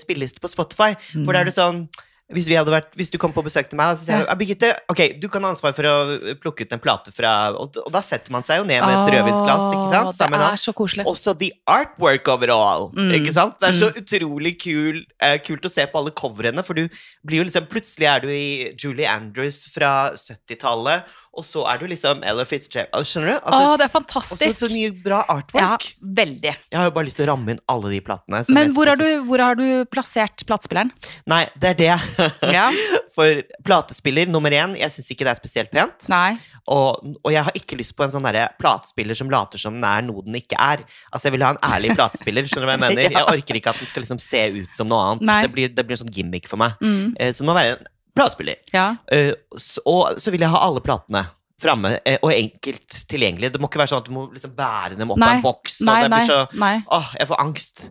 spilleliste 0.00 0.40
på 0.40 0.48
Spotify. 0.48 0.94
For 1.12 1.36
da 1.36 1.42
er 1.42 1.50
det 1.50 1.52
sånn 1.52 1.82
hvis, 2.30 2.46
vi 2.50 2.56
hadde 2.58 2.72
vært, 2.72 2.92
hvis 2.98 3.10
du 3.10 3.16
kom 3.20 3.32
på 3.34 3.42
besøk 3.46 3.68
til 3.70 3.78
meg, 3.80 3.96
så 3.98 4.06
sier 4.06 4.20
jeg 4.20 4.26
«Ah, 4.30 4.36
Birgitte, 4.38 4.70
ok, 4.92 5.00
du 5.22 5.26
kan 5.32 5.42
ha 5.46 5.50
ansvar 5.54 5.74
for 5.76 5.88
å 5.88 5.94
plukke 6.42 6.66
ut 6.66 6.74
en 6.76 6.82
plate 6.82 7.12
fra 7.14 7.32
Og, 7.58 7.78
og 7.82 7.90
da 7.94 8.02
setter 8.04 8.32
man 8.34 8.44
seg 8.46 8.60
jo 8.60 8.66
ned 8.68 8.82
med 8.84 8.92
et 8.94 9.00
Åh, 9.00 9.10
rødvinsglass, 9.16 9.64
ikke 9.74 9.88
sant? 9.92 10.18
Sammen 10.18 10.42
Det 10.42 10.50
er 10.54 10.62
så 10.62 10.74
koselig. 10.76 11.06
også 11.10 11.34
the 11.40 11.50
artwork 11.70 12.28
overall. 12.30 12.90
Mm. 12.96 13.10
Ikke 13.20 13.34
sant? 13.34 13.58
Det 13.60 13.70
er 13.72 13.78
så 13.80 13.90
utrolig 13.98 14.54
kul, 14.62 15.02
uh, 15.22 15.36
kult 15.46 15.66
å 15.66 15.72
se 15.72 15.86
på 15.90 16.00
alle 16.02 16.14
coverene, 16.16 16.64
for 16.66 16.78
du 16.78 16.86
blir 17.26 17.42
jo 17.42 17.48
liksom 17.48 17.66
Plutselig 17.70 18.06
er 18.10 18.22
du 18.24 18.30
i 18.32 18.70
Julie 18.78 19.06
Andrews 19.10 19.64
fra 19.70 20.12
70-tallet, 20.18 21.10
og 21.30 21.44
så 21.46 21.62
er 21.70 21.78
du 21.78 21.84
liksom 21.86 22.24
Ella 22.26 22.42
Fitzgerald. 22.48 23.06
Skjønner 23.06 23.28
du? 23.30 23.34
Altså, 23.38 23.58
Åh, 23.70 23.74
det 23.78 23.84
er 23.84 23.88
og 23.88 23.92
så 23.92 23.94
fantastisk. 23.94 24.56
så 24.64 24.68
mye 24.72 24.90
bra 25.04 25.20
artwork. 25.30 25.84
Ja, 25.86 26.08
veldig. 26.20 26.54
Jeg 26.72 26.78
har 26.80 26.88
jo 26.88 26.94
bare 26.96 27.06
lyst 27.06 27.20
til 27.20 27.26
å 27.28 27.30
ramme 27.30 27.54
inn 27.54 27.60
alle 27.70 27.92
de 27.94 28.00
platene. 28.02 28.40
som 28.44 28.56
Men 28.58 28.72
hvor 28.74 28.90
har, 28.90 28.98
du, 28.98 29.06
hvor 29.28 29.38
har 29.44 29.54
du 29.60 29.64
plassert 29.92 30.42
platespilleren? 30.48 30.90
Nei, 31.30 31.44
det 31.62 31.74
er 31.74 31.78
det. 31.78 31.92
Ja. 32.60 32.66
For 33.14 33.40
platespiller 33.66 34.28
nummer 34.30 34.50
én, 34.54 34.74
jeg 34.78 34.90
syns 34.94 35.08
ikke 35.14 35.26
det 35.26 35.32
er 35.32 35.38
spesielt 35.38 35.70
pent. 35.74 36.06
Nei. 36.10 36.34
Og, 36.70 37.00
og 37.24 37.32
jeg 37.34 37.42
har 37.46 37.56
ikke 37.58 37.78
lyst 37.78 37.94
på 37.98 38.04
en 38.06 38.12
sånn 38.12 38.26
derre 38.26 38.48
platespiller 38.60 39.18
som 39.18 39.30
later 39.32 39.58
som 39.58 39.78
den 39.78 39.86
er 39.86 40.04
noe 40.06 40.22
den 40.26 40.36
ikke 40.38 40.58
er. 40.58 40.82
Altså 41.10 41.28
Jeg 41.30 41.36
vil 41.38 41.46
ha 41.46 41.54
en 41.54 41.62
ærlig 41.70 41.94
platespiller. 41.98 42.46
Skjønner 42.50 42.66
du 42.66 42.70
hva 42.70 42.76
jeg 42.78 42.84
mener? 42.86 43.06
Ja. 43.06 43.22
Jeg 43.22 43.38
orker 43.38 43.58
ikke 43.62 43.74
at 43.74 43.80
den 43.82 43.90
skal 43.90 44.06
liksom 44.06 44.22
se 44.22 44.44
ut 44.60 44.76
som 44.78 44.90
noe 44.90 45.14
annet. 45.14 45.46
Det 45.46 45.54
blir, 45.54 45.72
det 45.74 45.86
blir 45.86 45.98
en 45.98 46.02
sånn 46.04 46.14
gimmick 46.14 46.50
for 46.50 46.58
meg. 46.62 46.78
Mm. 46.82 47.14
Eh, 47.18 47.30
Så 47.34 47.42
det 47.44 47.50
må 47.50 47.58
være 47.58 47.78
en 47.78 47.88
platespiller. 48.16 48.56
Ja. 48.74 48.96
Uh, 49.12 49.32
så- 49.56 49.82
Og 49.86 50.18
så 50.20 50.30
vil 50.34 50.40
jeg 50.40 50.50
ha 50.52 50.58
alle 50.66 50.80
platene 50.84 51.26
framme, 51.60 51.98
eh, 52.08 52.16
og 52.24 52.30
enkelt 52.32 52.88
tilgjengelig. 53.04 53.50
Det 53.52 53.60
må 53.60 53.68
ikke 53.68 53.82
være 53.82 53.90
sånn 53.92 53.98
at 54.00 54.06
du 54.08 54.14
må 54.16 54.22
liksom 54.32 54.54
bære 54.56 54.96
dem 54.96 55.10
opp 55.12 55.18
av 55.20 55.34
en 55.34 55.42
boks. 55.44 55.74
Nei, 55.84 55.98
nei, 56.08 56.22
så 56.24 56.38
nei. 56.56 56.78
Åh, 56.88 57.10
jeg 57.18 57.28
får 57.28 57.40
angst. 57.42 57.82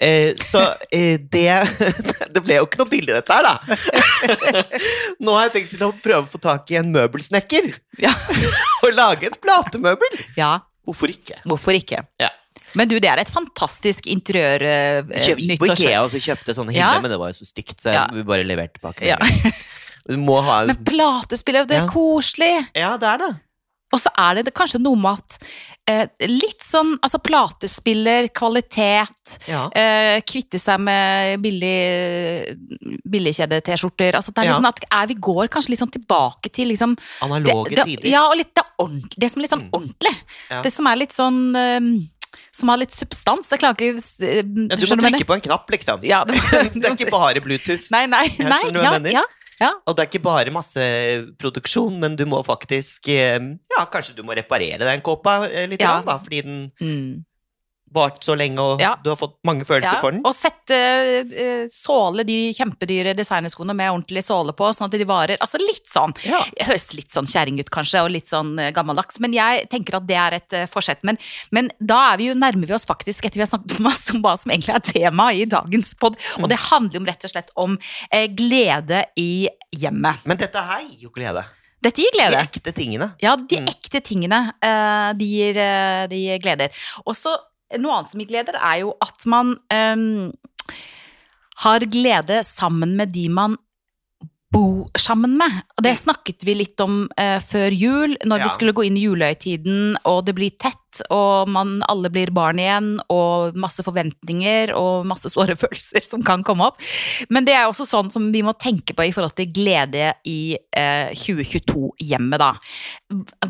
Eh, 0.00 0.30
så 0.40 0.62
eh, 0.90 1.18
det 1.18 1.58
Det 2.32 2.40
ble 2.46 2.56
jo 2.56 2.64
ikke 2.64 2.78
noe 2.80 2.88
billig, 2.88 3.12
dette 3.12 3.36
her, 3.36 3.44
da. 3.44 3.58
Nå 5.20 5.34
har 5.36 5.48
jeg 5.48 5.54
tenkt 5.58 5.74
til 5.76 5.84
å 5.88 5.92
prøve 5.92 6.22
å 6.24 6.30
få 6.30 6.40
tak 6.40 6.72
i 6.72 6.78
en 6.80 6.88
møbelsnekker. 6.94 7.68
Ja. 8.00 8.14
Og 8.86 8.96
lage 8.96 9.28
et 9.28 9.38
platemøbel. 9.44 10.22
ja. 10.38 10.54
Hvorfor 10.88 11.10
ikke? 11.12 11.36
Hvorfor 11.44 11.76
ikke? 11.76 11.98
Ja. 12.16 12.30
Men 12.74 12.88
du, 12.88 12.98
det 13.00 13.08
er 13.08 13.18
et 13.22 13.30
fantastisk 13.32 14.06
interiør 14.06 14.60
Jeg 14.60 15.36
gikk 15.38 15.58
på 15.60 15.70
Ikea 15.72 16.02
og 16.04 16.10
så 16.12 16.20
kjøpte 16.20 16.54
sånne 16.54 16.74
Ja. 16.74 16.90
hyller, 16.92 17.02
men 17.02 17.10
det 17.10 17.18
var 17.18 17.28
jo 17.32 17.38
så 17.40 17.46
stygt, 17.48 17.80
så 17.80 17.92
Ja. 17.94 18.06
vi 18.12 18.22
bare 18.22 18.44
leverte 18.44 18.78
tilbake. 18.80 19.06
Ja. 19.06 19.18
Men 20.08 20.84
platespiller, 20.84 21.66
det 21.66 21.76
er 21.76 21.84
Ja. 21.84 21.88
koselig. 21.92 22.66
Ja, 22.74 22.96
det 22.96 23.08
er 23.08 23.18
det. 23.18 23.34
Og 23.92 23.98
så 24.00 24.10
er 24.18 24.34
det, 24.36 24.44
det 24.46 24.54
kanskje 24.54 24.80
noe 24.82 24.96
med 24.96 25.16
at 25.16 25.38
eh, 25.88 26.06
litt 26.28 26.60
sånn 26.60 26.98
Altså 27.02 27.16
platespiller, 27.24 28.28
kvalitet, 28.28 29.38
Ja. 29.48 29.70
eh, 29.72 30.20
kvitte 30.20 30.60
seg 30.60 30.78
med 30.80 31.40
billig 31.40 32.58
billigkjede-T-skjorter. 33.08 34.12
Altså 34.18 34.32
det 34.34 34.38
er 34.42 34.48
litt 34.48 34.54
Ja. 34.54 34.60
sånn 34.60 34.68
at 34.68 34.84
er, 34.92 35.06
Vi 35.08 35.14
går 35.14 35.48
kanskje 35.48 35.70
litt 35.70 35.80
sånn 35.80 35.90
tilbake 35.92 36.52
til 36.52 36.68
liksom 36.68 36.96
Analoge 37.22 37.74
det, 37.76 37.84
tider. 37.86 38.08
Ja, 38.10 38.26
og 38.28 38.36
litt 38.36 38.54
det, 38.54 38.64
ordent- 38.78 39.14
det 39.18 39.30
som 39.30 39.40
er 39.40 39.42
litt 39.42 39.50
sånn 39.52 39.70
Mm. 39.70 39.70
ordentlig. 39.72 40.16
Ja. 40.50 40.62
Det 40.62 40.72
som 40.72 40.86
er 40.86 40.96
litt 40.96 41.10
sånn 41.12 41.56
eh, 41.56 41.80
Som 42.54 42.72
har 42.72 42.80
litt 42.80 42.94
substans. 42.94 43.48
Jeg 43.52 43.62
klarer 43.62 43.78
ikke 43.78 44.02
eh, 44.26 44.42
Ja, 44.42 44.76
du 44.76 44.84
må 44.86 44.98
du 44.98 45.04
trykke 45.06 45.28
på 45.28 45.36
en 45.38 45.44
knapp, 45.48 45.70
liksom. 45.74 46.04
Ja, 46.06 46.22
det, 46.28 46.38
det 46.74 46.84
er 46.84 46.96
ikke 46.96 47.10
bare 47.18 47.42
Bluetooth. 47.44 47.90
Nei, 47.94 48.06
nei, 48.10 48.26
nei. 48.40 48.62
Ja, 48.74 48.94
ja, 49.12 49.24
ja. 49.58 49.70
Og 49.86 49.96
det 49.96 50.04
er 50.04 50.10
ikke 50.10 50.24
bare 50.26 50.52
masseproduksjon, 50.54 51.96
men 52.02 52.14
du 52.18 52.24
må 52.30 52.42
faktisk 52.46 53.08
eh, 53.12 53.38
Ja, 53.74 53.86
kanskje 53.90 54.16
du 54.18 54.22
må 54.26 54.36
reparere 54.38 54.84
den 54.86 55.02
kåpa 55.04 55.40
eh, 55.48 55.66
litt, 55.70 55.82
da, 55.82 56.18
fordi 56.22 56.44
den 56.46 56.60
Mm. 56.78 57.24
Vart 57.94 58.20
så 58.24 58.34
lenge, 58.36 58.58
og 58.60 58.80
Ja. 58.80 58.94
du 59.02 59.10
har 59.10 59.16
fått 59.16 59.36
mange 59.44 59.64
følelser 59.64 59.94
Ja, 59.96 60.00
for 60.00 60.10
den. 60.12 60.20
og 60.24 60.34
sette 60.34 60.76
eh, 60.76 61.66
såle 61.72 62.24
de 62.26 62.52
kjempedyre 62.52 63.14
designerskoene 63.16 63.74
med 63.74 63.90
ordentlig 63.90 64.22
såle 64.24 64.52
på, 64.52 64.68
sånn 64.76 64.86
at 64.86 64.96
de 64.96 65.04
varer. 65.08 65.36
Altså 65.40 65.58
litt 65.58 65.86
sånn. 65.88 66.12
Ja. 66.24 66.40
Høres 66.66 66.92
litt 66.94 67.10
sånn 67.10 67.26
kjerring 67.26 67.58
ut, 67.60 67.70
kanskje, 67.70 68.02
og 68.04 68.10
litt 68.10 68.26
sånn 68.28 68.58
eh, 68.58 68.70
gammeldags, 68.72 69.18
men 69.20 69.32
jeg 69.32 69.68
tenker 69.70 69.96
at 69.96 70.06
det 70.06 70.16
er 70.16 70.32
et 70.38 70.52
eh, 70.52 70.66
forsett. 70.66 70.98
Men, 71.02 71.18
men 71.50 71.70
da 71.80 72.16
vi 72.16 72.28
jo, 72.28 72.34
nærmer 72.34 72.66
vi 72.68 72.74
oss 72.74 72.84
faktisk, 72.88 73.24
etter 73.24 73.40
vi 73.40 73.46
har 73.46 73.50
snakket 73.52 73.78
masse 73.80 74.14
om 74.14 74.22
hva 74.22 74.36
som 74.38 74.50
egentlig 74.52 74.74
er 74.74 74.80
tema 74.80 75.30
i 75.32 75.44
dagens 75.48 75.94
pod, 75.98 76.16
og 76.38 76.48
det 76.48 76.58
handler 76.68 77.00
om 77.00 77.06
rett 77.06 77.24
og 77.24 77.30
slett 77.30 77.50
om 77.56 77.78
eh, 78.12 78.26
glede 78.28 79.04
i 79.16 79.48
hjemmet. 79.76 80.26
Men 80.26 80.36
dette 80.36 80.56
her 80.60 80.82
gir 80.88 81.08
jo 81.08 81.10
glede. 81.14 81.44
Dette 81.80 82.02
gir 82.02 82.10
glede. 82.10 82.34
De 82.34 82.58
ekte 82.58 82.72
tingene. 82.74 83.12
Ja, 83.22 83.36
de 83.36 83.60
Mm. 83.60 83.68
ekte 83.70 84.00
tingene, 84.02 84.52
de, 85.16 85.24
gir, 85.24 85.54
de 86.10 86.38
gleder. 86.42 86.70
Og 87.06 87.14
så 87.14 87.36
noe 87.76 87.98
annet 87.98 88.12
som 88.12 88.22
gir 88.22 88.30
gleder, 88.30 88.56
er 88.56 88.82
jo 88.84 88.94
at 89.04 89.26
man 89.28 89.56
um, 89.74 90.30
har 91.64 91.86
glede 91.90 92.42
sammen 92.46 92.96
med 92.96 93.12
de 93.12 93.28
man 93.28 93.58
bor 94.50 94.88
sammen 94.98 95.34
med. 95.36 95.58
Og 95.76 95.84
det 95.84 95.92
snakket 96.00 96.44
vi 96.46 96.54
litt 96.62 96.80
om 96.80 97.02
eh, 97.20 97.36
før 97.44 97.74
jul, 97.74 98.14
når 98.24 98.38
Ja. 98.40 98.44
vi 98.46 98.52
skulle 98.54 98.72
gå 98.72 98.86
inn 98.88 98.96
i 98.96 99.04
julehøytiden, 99.04 99.98
og 100.08 100.24
det 100.24 100.34
blir 100.38 100.54
tett, 100.56 100.74
og 101.14 101.50
man 101.52 101.82
alle 101.86 102.08
blir 102.10 102.32
barn 102.34 102.58
igjen, 102.58 102.88
og 103.12 103.54
masse 103.60 103.84
forventninger 103.86 104.72
og 104.74 105.04
masse 105.06 105.28
såre 105.30 105.54
følelser 105.62 106.00
som 106.02 106.22
kan 106.24 106.42
komme 106.42 106.64
opp. 106.70 106.80
Men 107.28 107.44
det 107.44 107.54
er 107.58 107.68
også 107.68 107.86
sånn 107.86 108.08
som 108.10 108.30
vi 108.32 108.40
må 108.42 108.54
tenke 108.58 108.96
på 108.96 109.04
i 109.06 109.12
forhold 109.12 109.36
til 109.36 109.52
glede 109.52 110.14
i 110.24 110.56
eh, 110.72 111.12
2022-hjemmet, 111.12 112.40
da. 112.40 112.54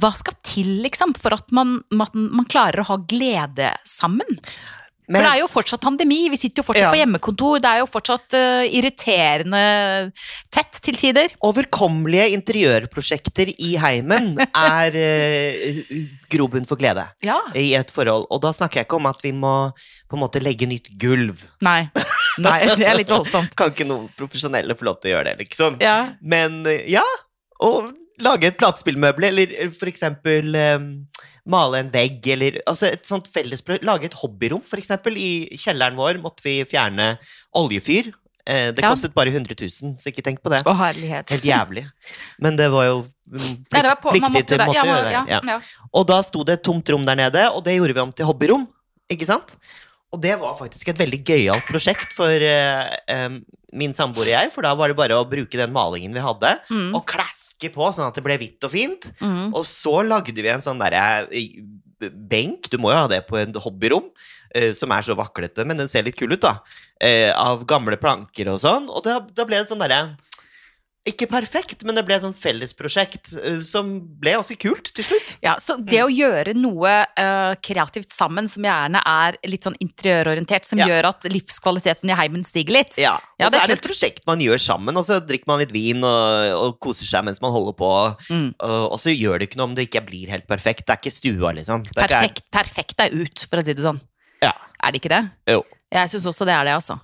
Hva 0.02 0.10
skal 0.18 0.34
til, 0.42 0.74
liksom, 0.82 1.14
for 1.18 1.38
at 1.38 1.54
man, 1.54 1.78
man, 1.94 2.10
man 2.34 2.50
klarer 2.50 2.82
å 2.82 2.90
ha 2.90 2.98
glede 3.08 3.70
sammen? 3.86 4.38
Men, 5.08 5.22
For 5.22 5.24
det 5.24 5.32
er 5.38 5.40
jo 5.40 5.48
fortsatt 5.48 5.80
pandemi, 5.80 6.18
vi 6.28 6.36
sitter 6.36 6.60
jo 6.60 6.66
fortsatt 6.68 6.84
Ja. 6.88 6.90
på 6.92 6.98
hjemmekontor, 7.00 7.60
det 7.64 7.70
er 7.70 7.78
jo 7.80 7.86
fortsatt 7.88 8.34
uh, 8.36 8.64
irriterende 8.68 9.62
tett 10.52 10.80
til 10.84 10.98
tider. 11.00 11.32
overkommelige 11.48 12.26
interiørprosjekter 12.36 13.54
i 13.56 13.70
heimen 13.80 14.34
er 14.54 14.98
uh, 15.00 15.80
grobunn 16.32 16.68
for 16.68 16.76
glede 16.80 17.06
Ja. 17.24 17.38
i 17.56 17.72
et 17.78 17.90
forhold. 17.94 18.26
Og 18.30 18.42
da 18.44 18.52
snakker 18.52 18.82
jeg 18.82 18.88
ikke 18.90 19.00
om 19.00 19.08
at 19.08 19.22
vi 19.24 19.32
må 19.32 19.54
på 20.08 20.16
en 20.16 20.22
måte 20.22 20.42
legge 20.44 20.68
nytt 20.68 20.90
gulv. 21.00 21.40
Nei. 21.64 21.88
Nei, 22.38 22.58
det 22.76 22.84
er 22.86 22.96
litt 23.00 23.10
voldsomt. 23.12 23.54
Kan 23.58 23.72
ikke 23.72 23.88
noen 23.88 24.08
profesjonelle 24.18 24.76
få 24.78 24.86
lov 24.88 25.00
til 25.02 25.10
å 25.10 25.16
gjøre 25.16 25.32
det, 25.32 25.46
liksom? 25.48 25.80
Ja. 25.82 25.96
Men 26.20 26.60
eh, 26.68 26.84
ja, 26.92 27.04
å 27.64 27.72
lage 28.22 28.48
et 28.52 28.56
platespillmøbel, 28.60 29.28
eller 29.32 29.56
for 29.74 29.90
eksempel 29.90 30.54
eh, 30.58 30.78
male 31.48 31.80
en 31.82 31.90
vegg, 31.92 32.20
eller 32.34 32.60
altså 32.68 32.90
et 32.92 33.06
sånt 33.08 33.28
fellesprø... 33.32 33.78
Lage 33.88 34.10
et 34.10 34.16
hobbyrom, 34.20 34.62
for 34.68 34.80
eksempel. 34.80 35.16
I 35.16 35.58
kjelleren 35.58 35.96
vår 35.98 36.20
måtte 36.22 36.44
vi 36.44 36.58
fjerne 36.68 37.14
oljefyr. 37.56 38.10
Eh, 38.48 38.70
det 38.72 38.84
Ja. 38.84 38.90
kostet 38.92 39.12
bare 39.16 39.32
100 39.32 39.56
000, 39.56 39.96
så 40.00 40.08
ikke 40.12 40.24
tenk 40.24 40.42
på 40.44 40.52
det. 40.52 40.62
Å, 40.68 40.74
herlighet. 40.76 41.28
Helt 41.34 41.44
jævlig. 41.44 41.86
Men 42.40 42.56
det 42.56 42.70
var 42.72 42.86
jo 42.88 42.96
mm, 43.02 43.38
plikt, 43.38 43.72
Nei, 43.74 43.82
det 43.82 43.90
var 43.90 44.00
på, 44.00 44.14
pliktig 44.14 44.32
måtte 44.38 44.56
til. 44.56 44.74
Ja, 44.78 44.84
gjøre 44.88 45.10
det. 45.10 45.40
ja. 45.52 45.58
Og 45.92 46.06
da 46.08 46.20
sto 46.24 46.44
det 46.48 46.58
et 46.60 46.64
tomt 46.68 46.88
rom 46.94 47.04
der 47.08 47.18
nede, 47.20 47.44
og 47.52 47.64
det 47.66 47.76
gjorde 47.76 47.96
vi 47.98 48.04
om 48.06 48.12
til 48.16 48.28
hobbyrom. 48.28 48.64
Ikke 49.12 49.28
sant? 49.28 49.56
Og 50.14 50.20
det 50.24 50.34
var 50.40 50.54
faktisk 50.56 50.88
et 50.88 51.00
veldig 51.02 51.18
gøyalt 51.28 51.66
prosjekt 51.68 52.14
for 52.16 52.32
eh, 52.32 53.34
min 53.76 53.92
samboer 53.96 54.30
og 54.30 54.32
jeg, 54.32 54.52
for 54.54 54.64
da 54.64 54.70
var 54.78 54.88
det 54.88 54.96
bare 54.96 55.18
å 55.20 55.26
bruke 55.28 55.58
den 55.60 55.74
malingen 55.74 56.14
vi 56.16 56.22
hadde, 56.24 56.54
Mm, 56.72 56.94
og 56.96 57.04
klaske 57.10 57.68
på 57.74 57.90
sånn 57.92 58.08
at 58.08 58.16
det 58.16 58.22
ble 58.24 58.38
hvitt 58.40 58.64
og 58.64 58.72
fint. 58.72 59.10
mm. 59.20 59.52
Og 59.52 59.66
så 59.68 59.98
lagde 60.06 60.32
vi 60.38 60.48
en 60.48 60.64
sånn 60.64 60.80
derre 60.80 61.26
eh, 61.28 61.60
benk, 62.30 62.70
du 62.70 62.78
må 62.78 62.92
jo 62.92 63.00
ha 63.02 63.08
det 63.10 63.24
på 63.28 63.36
en 63.40 63.52
hobbyrom, 63.58 64.06
eh, 64.54 64.70
som 64.72 64.92
er 64.94 65.02
så 65.04 65.16
vaklete, 65.18 65.66
men 65.66 65.76
den 65.76 65.88
ser 65.90 66.06
litt 66.06 66.16
kul 66.16 66.32
ut, 66.32 66.40
da. 66.40 66.60
Eh, 67.02 67.28
av 67.34 67.66
gamle 67.68 67.98
planker 68.00 68.48
og 68.54 68.60
sånn. 68.62 68.88
Og 68.88 69.02
da, 69.04 69.18
da 69.20 69.44
ble 69.44 69.60
det 69.60 69.68
sånn 69.68 69.82
derre 69.82 70.14
Ikke 71.08 71.26
perfekt, 71.30 71.84
men 71.88 71.96
det 71.96 72.02
ble 72.06 72.16
et 72.18 72.24
sånn 72.24 72.34
fellesprosjekt 72.36 73.30
eh, 73.40 73.58
som 73.64 73.94
ble 74.20 74.34
ganske 74.36 74.56
kult 74.60 74.90
til 74.96 75.06
slutt. 75.06 75.30
Ja, 75.44 75.54
så 75.62 75.78
det 75.80 76.02
å 76.04 76.10
gjøre 76.12 76.52
noe 76.58 76.92
uh, 77.18 77.54
kreativt 77.64 78.12
sammen, 78.14 78.48
som 78.50 78.66
gjerne 78.66 79.00
er 79.08 79.38
litt 79.48 79.64
sånn 79.66 79.78
interiørorientert, 79.80 80.68
som 80.68 80.82
Ja. 80.82 80.88
gjør 80.90 81.08
at 81.10 81.24
livskvaliteten 81.32 82.12
i 82.12 82.18
heimen 82.18 82.44
stiger 82.46 82.76
litt 82.76 82.98
Ja, 83.00 83.16
Ja, 83.40 83.46
og 83.48 83.54
så 83.54 83.62
er 83.62 83.70
det 83.72 83.78
et 83.78 83.86
prosjekt 83.88 84.26
man 84.28 84.42
gjør 84.42 84.60
sammen, 84.60 84.96
og 85.00 85.06
så 85.08 85.18
drikker 85.24 85.48
man 85.50 85.62
litt 85.62 85.72
vin 85.72 86.04
og, 86.04 86.52
og 86.58 86.78
koser 86.84 87.08
seg 87.08 87.24
mens 87.24 87.40
man 87.44 87.54
holder 87.54 87.76
på. 87.78 87.90
Mm. 88.28 88.52
Og, 88.58 88.78
og 88.92 88.98
så 89.00 89.14
gjør 89.14 89.38
det 89.40 89.48
ikke 89.50 89.62
noe 89.62 89.70
om 89.72 89.74
det 89.78 89.88
ikke 89.88 90.04
blir 90.06 90.28
helt 90.34 90.46
perfekt. 90.50 90.84
Det 90.86 90.94
er 90.96 91.00
ikke 91.02 91.14
stua, 91.14 91.54
liksom. 91.56 91.86
Er 91.96 92.04
ikke- 92.04 92.08
Perfekt, 92.08 92.44
perfekt 92.52 93.00
er 93.06 93.14
ut, 93.14 93.46
for 93.48 93.62
å 93.62 93.64
si 93.64 93.72
det 93.78 93.84
sånn. 93.86 94.00
Ja. 94.42 94.52
Er 94.82 94.92
det 94.92 95.00
ikke 95.02 95.14
det? 95.14 95.24
Jo. 95.48 95.62
Jeg 95.90 96.10
syns 96.12 96.26
også 96.28 96.44
det 96.44 96.52
er 96.54 96.64
det, 96.68 96.74
altså. 96.78 96.98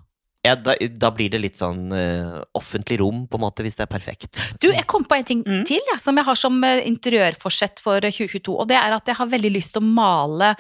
Ja, 0.45 0.55
da, 0.61 0.75
da 0.77 1.09
blir 1.15 1.31
det 1.33 1.41
litt 1.41 1.57
sånn 1.57 1.87
uh, 1.89 2.43
offentlig 2.59 2.99
rom, 3.01 3.23
på 3.31 3.39
en 3.39 3.45
måte, 3.47 3.65
hvis 3.65 3.79
det 3.79 3.87
er 3.87 3.93
perfekt. 3.93 4.37
Du, 4.61 4.69
jeg 4.69 4.85
kom 4.91 5.07
på 5.09 5.17
en 5.17 5.25
ting 5.25 5.41
Mm. 5.45 5.63
til 5.69 5.81
ja, 5.91 5.97
som 6.01 6.17
jeg 6.21 6.27
har 6.27 6.37
som 6.37 6.59
eh, 6.65 6.83
interiørforsett 6.89 7.81
for 7.81 8.05
eh, 8.05 8.13
2022. 8.13 8.53
Og 8.53 8.69
det 8.69 8.77
er 8.77 8.93
at 8.93 9.09
jeg 9.09 9.17
har 9.17 9.31
veldig 9.33 9.53
lyst 9.55 9.73
til 9.75 9.83
å 9.83 9.89
male 9.89 10.53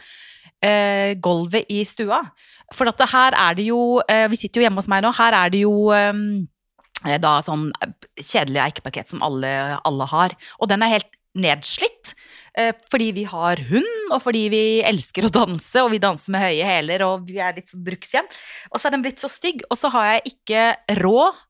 uh, 0.64 1.12
gulvet 1.20 1.68
i 1.72 1.82
stua. 1.84 2.22
For 2.74 2.88
at 2.88 3.04
her 3.12 3.36
er 3.36 3.56
det 3.58 3.66
jo 3.68 4.00
eh, 4.08 4.24
Vi 4.32 4.40
sitter 4.40 4.60
jo 4.60 4.64
hjemme 4.66 4.80
hos 4.80 4.88
meg 4.90 5.04
nå. 5.04 5.12
Her 5.14 5.36
er 5.44 5.52
det 5.52 5.60
jo 5.62 5.92
um, 5.92 6.24
da 7.20 7.34
sånn 7.44 7.68
kjedelig 8.16 8.62
eikepakett 8.64 9.12
som 9.12 9.22
alle, 9.22 9.50
alle 9.84 10.08
har. 10.08 10.32
Og 10.58 10.70
den 10.72 10.82
er 10.82 10.96
helt 10.96 11.10
nedslitt. 11.36 11.93
Eh, 12.58 12.73
Fordi 12.90 13.11
vi 13.16 13.25
har 13.30 13.62
hund, 13.70 14.12
og 14.12 14.20
fordi 14.25 14.44
vi 14.52 14.64
elsker 14.87 15.28
å 15.28 15.32
danse, 15.32 15.82
og 15.82 15.92
vi 15.94 16.02
danser 16.02 16.34
med 16.34 16.44
høye 16.44 16.68
hæler, 16.68 17.06
og 17.06 17.26
vi 17.28 17.40
er 17.42 17.56
litt 17.56 17.73
sånn 17.73 17.84
brukshjem. 17.87 18.28
Og 18.73 18.80
så 18.80 18.88
er 18.88 18.96
den 18.96 19.04
blitt 19.06 19.23
så 19.23 19.30
stygg, 19.32 19.64
og 19.70 19.80
så 19.80 19.90
har 19.94 20.14
jeg 20.14 20.34
ikke 20.34 20.68
råd 21.02 21.42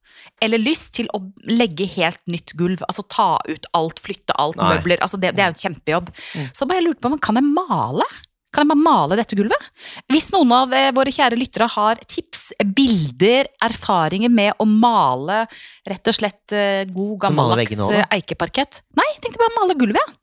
eller 0.45 0.61
lyst 0.63 0.93
til 0.97 1.09
å 1.15 1.21
legge 1.49 1.87
helt 1.97 2.21
nytt 2.31 2.55
gulv. 2.59 2.85
Altså 2.89 3.05
ta 3.11 3.35
ut 3.49 3.67
alt, 3.77 4.01
flytte 4.03 4.37
alt, 4.41 4.59
Nei. 4.61 4.77
møbler. 4.77 5.03
Altså 5.05 5.21
det, 5.21 5.35
det 5.37 5.45
er 5.45 5.51
jo 5.51 5.57
en 5.57 5.65
kjempejobb. 5.65 6.13
Mm. 6.35 6.47
Så 6.55 6.69
bare 6.69 6.81
jeg 6.81 6.89
lurte 6.89 7.05
på, 7.05 7.11
om 7.13 7.21
kan 7.23 7.41
jeg 7.41 7.51
male? 7.51 8.07
Kan 8.55 8.69
jeg 8.69 8.71
bare 8.71 8.85
male 8.85 9.19
dette 9.19 9.37
gulvet? 9.39 9.71
Hvis 10.13 10.29
noen 10.31 10.53
av 10.55 10.75
eh, 10.77 10.91
våre 10.95 11.13
kjære 11.15 11.39
lyttere 11.39 11.67
har 11.75 12.01
tips, 12.07 12.53
bilder, 12.77 13.51
erfaringer 13.67 14.31
med 14.31 14.55
å 14.63 14.67
male 14.69 15.43
rett 15.91 16.11
og 16.13 16.19
slett 16.21 16.55
eh, 16.55 16.85
god, 16.87 17.17
gammeldags 17.27 17.75
eikeparkett 18.15 18.85
Nei, 18.95 19.09
jeg 19.17 19.25
tenkte 19.25 19.43
bare 19.43 19.57
male 19.59 19.77
gulvet, 19.81 19.99
jeg. 19.99 20.21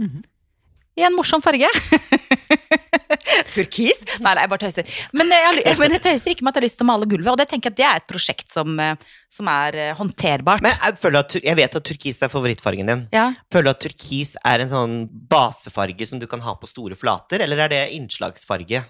Mhm. 0.00 0.24
I 0.98 1.04
en 1.06 1.14
morsom 1.14 1.38
farge. 1.38 1.68
Turkis? 3.54 4.00
Nei, 4.18 4.32
nei, 4.34 4.42
jeg 4.42 4.50
bare 4.50 4.62
tøyser. 4.64 4.88
Men 5.14 5.30
jeg, 5.30 5.76
men 5.78 5.94
jeg 5.94 6.02
tøyser 6.02 6.32
ikke 6.32 6.42
med 6.46 6.50
at 6.50 6.58
jeg 6.58 6.62
har 6.62 6.66
lyst 6.66 6.78
til 6.80 6.86
å 6.86 6.88
male 6.90 7.08
gulvet, 7.08 7.30
og 7.30 7.38
det 7.38 7.46
tenker 7.52 7.70
jeg 7.70 7.76
at 7.76 7.78
det 7.78 7.86
er 7.86 8.00
et 8.00 8.08
prosjekt 8.10 8.50
som, 8.50 8.74
eh, 8.82 9.14
som 9.32 9.50
er 9.52 9.78
eh, 9.78 9.92
håndterbart. 9.98 10.64
Men 10.64 10.74
jeg, 10.74 10.98
føler 10.98 11.22
at, 11.22 11.38
jeg 11.38 11.58
vet 11.60 11.78
at 11.78 11.86
turkis 11.86 12.18
er 12.26 12.32
favorittfargen 12.32 12.90
din. 12.90 13.06
ja. 13.14 13.28
Føler 13.54 13.70
du 13.70 13.74
at 13.76 13.82
turkis 13.86 14.34
er 14.42 14.64
en 14.64 14.72
sånn 14.72 14.98
basefarge 15.30 16.10
som 16.10 16.18
du 16.18 16.26
kan 16.30 16.42
ha 16.42 16.56
på 16.58 16.68
store 16.70 16.98
flater, 16.98 17.46
eller 17.46 17.62
er 17.68 17.74
det 17.76 17.82
innslagsfarge? 17.94 18.82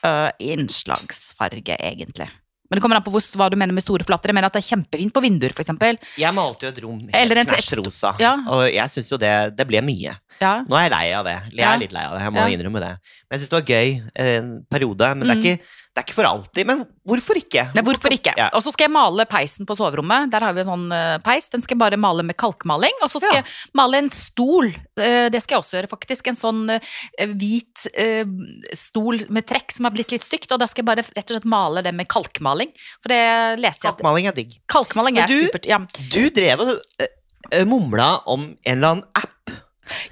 Uh, 0.00 0.30
innslagsfarge, 0.40 1.76
egentlig. 1.82 2.30
Men 2.68 2.76
det 2.76 2.82
kommer 2.84 2.98
an 3.00 3.04
på 3.06 3.12
hva 3.16 3.48
du 3.48 3.56
mener 3.56 3.72
med 3.72 3.82
store 3.82 4.04
flater. 4.04 4.28
Jeg 4.28 4.36
mener 4.36 4.50
at 4.50 4.56
det 4.58 4.60
er 4.60 4.68
kjempefint 4.68 5.14
på 5.16 5.22
vinduer, 5.24 5.54
eksempel. 5.56 5.96
Jeg 6.20 6.34
malte 6.36 6.66
jo 6.68 6.72
et 6.74 6.80
rom 6.84 6.98
helt 7.14 7.48
flash 7.48 7.78
rosa, 7.80 8.14
ja. 8.20 8.34
og 8.44 8.66
jeg 8.68 8.92
syns 8.92 9.08
jo 9.14 9.18
det, 9.22 9.32
det 9.56 9.66
ble 9.70 9.80
mye. 9.86 10.12
Ja. 10.38 10.52
Nå 10.68 10.76
er 10.76 10.84
jeg 10.86 10.92
lei 10.92 11.06
av 11.16 11.24
det. 11.26 11.36
Jeg 11.56 11.64
er 11.66 11.80
litt 11.80 11.94
lei 11.96 12.04
av 12.04 12.14
det, 12.18 12.22
jeg 12.26 12.34
må 12.36 12.44
innrømme 12.52 12.82
det. 12.84 12.92
Men 13.24 13.34
jeg 13.38 13.40
syns 13.42 13.52
det 13.54 13.58
var 13.58 13.72
gøy 13.72 13.94
en 14.28 14.50
periode. 14.70 15.14
Men 15.16 15.26
det, 15.26 15.34
er 15.34 15.38
Mm. 15.38 15.44
ikke, 15.44 15.74
det 15.98 16.04
er 16.04 16.06
ikke 16.06 16.14
for 16.20 16.28
alltid. 16.28 16.66
Men 16.68 16.84
hvorfor 17.08 17.38
ikke? 17.40 17.62
Nei, 17.74 17.82
hvorfor 17.82 18.12
ikke? 18.14 18.32
Ja. 18.38 18.44
Og 18.54 18.62
så 18.62 18.70
skal 18.70 18.86
jeg 18.86 18.92
male 18.94 19.24
peisen 19.26 19.66
på 19.66 19.74
soverommet. 19.74 20.30
Der 20.30 20.44
har 20.46 20.54
vi 20.54 20.62
en 20.62 20.68
sånn 20.68 20.84
eh, 20.94 21.16
peis. 21.24 21.48
Den 21.50 21.64
skal 21.64 21.74
jeg 21.74 21.80
bare 21.82 21.98
male 21.98 22.22
med 22.22 22.36
kalkmaling. 22.38 22.94
Og 23.02 23.10
så 23.10 23.18
skal 23.18 23.40
Ja. 23.40 23.42
jeg 23.42 23.74
male 23.74 23.98
en 23.98 24.10
stol. 24.14 24.68
Eh, 24.96 25.26
det 25.34 25.42
skal 25.42 25.56
jeg 25.58 25.64
også 25.64 25.76
gjøre, 25.80 25.90
faktisk. 25.90 26.30
En 26.30 26.38
sånn 26.38 26.62
eh, 26.70 27.26
hvit 27.34 27.88
stol 28.78 29.24
med 29.34 29.46
trekk 29.48 29.72
som 29.74 29.88
har 29.88 29.94
blitt 29.96 30.12
litt 30.14 30.26
stygt. 30.26 30.52
Og 30.54 30.60
da 30.62 30.68
skal 30.70 30.84
jeg 30.84 30.90
bare 30.92 31.04
rett 31.08 31.24
og 31.26 31.34
slett 31.36 31.48
male 31.50 31.82
det 31.82 31.94
med 31.96 32.08
kalkmaling. 32.12 32.70
For 33.02 33.10
det 33.12 33.22
leste 33.62 33.86
jeg 33.88 33.92
at 33.92 33.98
Kalkmaling 33.98 34.28
er 34.30 34.36
digg. 34.38 34.54
kalkmaling 34.70 35.18
er 35.18 35.26
du- 35.26 35.40
supert. 35.48 35.66
Ja, 35.66 35.78
Du 36.14 36.30
drev 36.30 36.60
og 36.60 37.66
mumla 37.66 38.22
om 38.26 38.56
en 38.64 38.76
eller 38.78 38.88
annen 38.88 39.04
app 39.16 39.50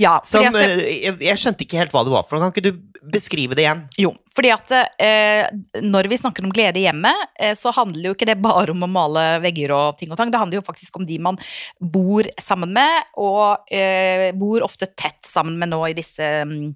ja 0.03 0.19
som 0.29 0.45
at, 0.47 0.57
eh, 0.61 0.85
jeg, 1.07 1.17
jeg 1.27 1.43
skjønte 1.43 1.67
ikke 1.67 1.81
helt 1.81 1.95
hva 1.95 2.05
det 2.07 2.15
var 2.15 2.27
for 2.27 2.37
noe. 2.37 2.49
Kan 2.49 2.55
ikke 2.55 2.71
du 2.71 3.11
beskrive 3.13 3.57
det 3.57 3.67
igjen? 3.67 3.83
Jo, 4.01 4.13
fordi 4.37 4.53
at 4.55 4.75
eh, 5.03 5.47
når 5.85 6.11
vi 6.11 6.21
snakker 6.21 6.47
om 6.47 6.53
glede 6.55 6.81
i 6.81 6.87
hjemmet, 6.87 7.27
eh, 7.41 7.55
så 7.59 7.73
handler 7.77 8.11
jo 8.11 8.17
ikke 8.17 8.29
det 8.29 8.39
bare 8.43 8.75
om 8.75 8.87
å 8.87 8.91
male 8.91 9.27
vegger 9.45 9.75
og 9.77 10.01
ting 10.01 10.13
og 10.13 10.21
tang. 10.21 10.33
Det 10.33 10.41
handler 10.41 10.61
jo 10.61 10.67
faktisk 10.67 11.01
om 11.01 11.07
de 11.09 11.19
man 11.23 11.41
bor 11.81 12.29
sammen 12.43 12.75
med, 12.77 13.13
og 13.23 13.69
eh, 13.73 14.31
bor 14.37 14.65
ofte 14.67 14.91
tett 14.95 15.23
sammen 15.27 15.59
med 15.61 15.73
nå 15.73 15.83
i 15.89 15.97
disse 15.97 16.27
um, 16.47 16.73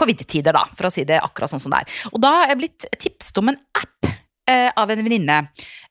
covid-tider, 0.00 0.56
da, 0.56 0.64
for 0.76 0.88
å 0.88 0.92
si 0.92 1.04
det 1.08 1.20
akkurat 1.20 1.52
sånn 1.52 1.62
som 1.62 1.74
det 1.74 1.84
er. 1.84 2.02
Og 2.12 2.22
da 2.22 2.34
har 2.38 2.52
jeg 2.52 2.60
blitt 2.62 2.88
tipset 3.00 3.40
om 3.40 3.52
en 3.52 3.60
app 3.76 4.10
eh, 4.50 4.68
av 4.76 4.90
en 4.90 5.02
venninne, 5.04 5.40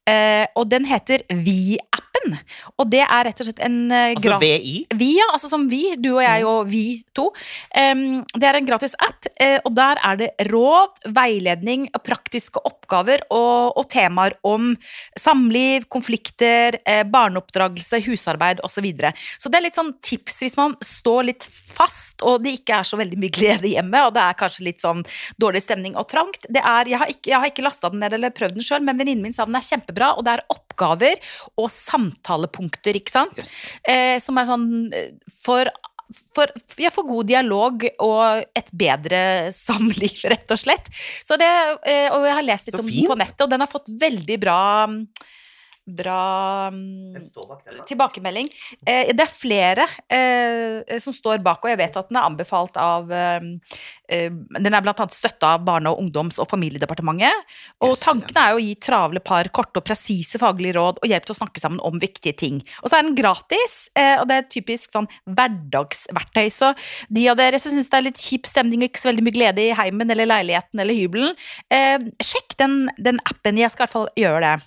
eh, 0.09 0.45
og 0.55 0.69
den 0.71 0.87
heter 0.89 1.25
Vi-appen. 1.29 2.08
VI-appen. 2.19 2.37
Og 2.79 2.89
det 2.89 3.01
er 3.03 3.25
rett 3.27 3.41
og 3.41 3.47
slett 3.47 3.61
en 3.63 3.91
eh, 3.91 4.15
Altså 4.15 4.37
VI. 4.41 4.85
vi, 4.95 5.09
ja, 5.17 5.27
altså 5.33 5.49
som 5.49 5.67
vi, 5.69 5.95
du 5.97 6.15
og 6.15 6.23
jeg 6.23 6.45
og 6.47 6.67
vi 6.69 7.03
to. 7.15 7.29
Um, 7.73 8.23
det 8.35 8.47
er 8.47 8.57
en 8.57 8.67
gratis 8.67 8.95
app, 8.99 9.27
eh, 9.39 9.59
og 9.65 9.73
der 9.77 9.99
er 10.03 10.19
det 10.19 10.29
råd, 10.49 11.03
veiledning, 11.15 11.87
praktiske 12.03 12.61
oppgaver 12.65 13.23
og, 13.29 13.77
og 13.77 13.87
temaer 13.91 14.35
om 14.47 14.73
samliv, 15.17 15.87
konflikter, 15.91 16.79
eh, 16.85 17.03
barneoppdragelse, 17.07 18.01
husarbeid 18.07 18.63
osv. 18.63 18.77
Så, 18.79 18.83
videre. 18.85 19.09
så 19.35 19.49
det 19.51 19.57
er 19.57 19.63
litt 19.65 19.75
sånn 19.75 19.89
tips 19.99 20.37
hvis 20.39 20.53
man 20.55 20.71
står 20.85 21.25
litt 21.27 21.43
fast 21.43 22.23
og 22.23 22.45
det 22.45 22.53
ikke 22.61 22.77
er 22.79 22.87
så 22.87 22.95
veldig 22.95 23.17
mye 23.19 23.33
glede 23.35 23.73
hjemme, 23.73 24.05
og 24.07 24.13
det 24.15 24.23
er 24.23 24.37
kanskje 24.39 24.63
litt 24.69 24.79
sånn 24.79 25.01
dårlig 25.35 25.65
stemning 25.65 25.97
og 25.99 26.07
trangt. 26.07 26.47
Det 26.47 26.61
er, 26.63 26.87
jeg 26.87 27.01
har 27.01 27.11
ikke, 27.11 27.27
jeg 27.33 27.43
har 27.43 27.51
ikke 27.51 27.65
lasta 27.65 27.91
den 27.91 27.99
ned 27.99 28.15
eller 28.15 28.31
prøvd 28.31 28.55
den 28.55 28.63
sjøl, 28.63 28.85
men 28.87 28.95
venninnen 29.01 29.25
min 29.25 29.35
sa 29.35 29.43
den 29.49 29.59
er 29.59 29.67
kjempebra, 29.67 30.13
og 30.15 30.23
det 30.23 30.37
er 30.37 30.45
oppgaver 30.55 31.19
og 31.59 31.67
samtalepunkter, 32.09 32.97
ikke 32.99 33.13
sant? 33.13 33.37
Yes. 33.39 33.53
eh, 33.83 34.17
som 34.23 34.39
er 34.39 34.49
sånn 34.49 34.67
eh, 34.93 35.13
for 35.43 35.69
for, 36.33 36.49
ja, 36.81 36.89
for 36.89 37.05
god 37.05 37.27
dialog 37.29 37.83
og 38.01 38.41
et 38.57 38.71
bedre 38.73 39.19
samliv, 39.53 40.23
rett 40.31 40.49
og 40.49 40.57
slett. 40.57 40.89
Så 41.21 41.37
det, 41.37 41.49
eh, 41.85 42.07
og 42.09 42.25
jeg 42.25 42.37
har 42.39 42.47
lest 42.47 42.71
litt 42.71 42.79
om 42.81 42.89
den 42.89 43.11
på 43.11 43.19
nettet, 43.19 43.43
og 43.45 43.51
den 43.51 43.61
har 43.61 43.69
fått 43.69 43.91
veldig 44.01 44.39
bra 44.41 44.61
Bra 45.89 46.69
mm, 46.73 47.17
tilbakemelding. 47.89 48.49
Eh, 48.85 49.09
det 49.15 49.25
er 49.25 49.31
flere 49.31 49.87
eh, 50.11 50.97
som 51.01 51.15
står 51.15 51.41
bak, 51.45 51.63
og 51.63 51.71
jeg 51.71 51.79
vet 51.81 51.97
at 51.97 52.11
den 52.11 52.19
er 52.19 52.27
anbefalt 52.29 52.77
av 52.79 53.09
eh, 53.11 53.47
Den 54.09 54.69
er 54.69 54.79
annet 54.79 55.15
støtta 55.15 55.55
av 55.55 55.65
Barne-, 55.65 55.91
og 55.93 56.03
ungdoms- 56.03 56.39
og 56.41 56.49
familiedepartementet. 56.51 57.49
Og 57.81 57.93
Yes, 57.93 58.03
tanken 58.05 58.37
er 58.37 58.53
jo 58.53 58.59
å 58.59 58.63
gi 58.63 58.75
travle 58.81 59.23
par 59.23 59.49
korte 59.55 59.81
og 59.81 59.87
presise 59.87 60.41
faglige 60.41 60.77
råd 60.77 61.01
og 61.01 61.09
hjelp 61.09 61.27
til 61.27 61.35
å 61.35 61.39
snakke 61.41 61.63
sammen 61.63 61.81
om 61.85 61.99
viktige 62.01 62.35
ting. 62.37 62.61
Og 62.83 62.89
så 62.91 62.99
er 62.99 63.07
den 63.07 63.17
gratis, 63.17 63.77
eh, 63.97 64.15
og 64.19 64.27
det 64.29 64.37
er 64.37 64.45
et 64.45 64.53
typisk 64.53 64.93
sånn 64.95 65.09
hverdagsverktøy. 65.25 66.47
Så 66.53 66.73
de 67.09 67.27
av 67.31 67.39
dere 67.39 67.61
som 67.61 67.73
syns 67.73 67.89
det 67.89 67.99
er 67.99 68.07
litt 68.09 68.23
kjip 68.23 68.49
stemning 68.49 68.83
og 68.83 68.91
ikke 68.91 69.03
så 69.03 69.11
veldig 69.11 69.25
mye 69.25 69.37
glede 69.39 69.65
i 69.65 69.77
heimen 69.77 70.13
eller 70.13 70.29
leiligheten 70.29 70.83
eller 70.83 70.97
hybelen, 70.97 71.37
eh, 71.73 71.97
sjekk 72.21 72.57
den, 72.61 72.83
den 72.97 73.21
appen. 73.29 73.57
Jeg 73.57 73.73
skal 73.73 73.85
i 73.85 73.87
hvert 73.87 73.97
fall 73.97 74.11
gjøre 74.19 74.43
det. 74.45 74.57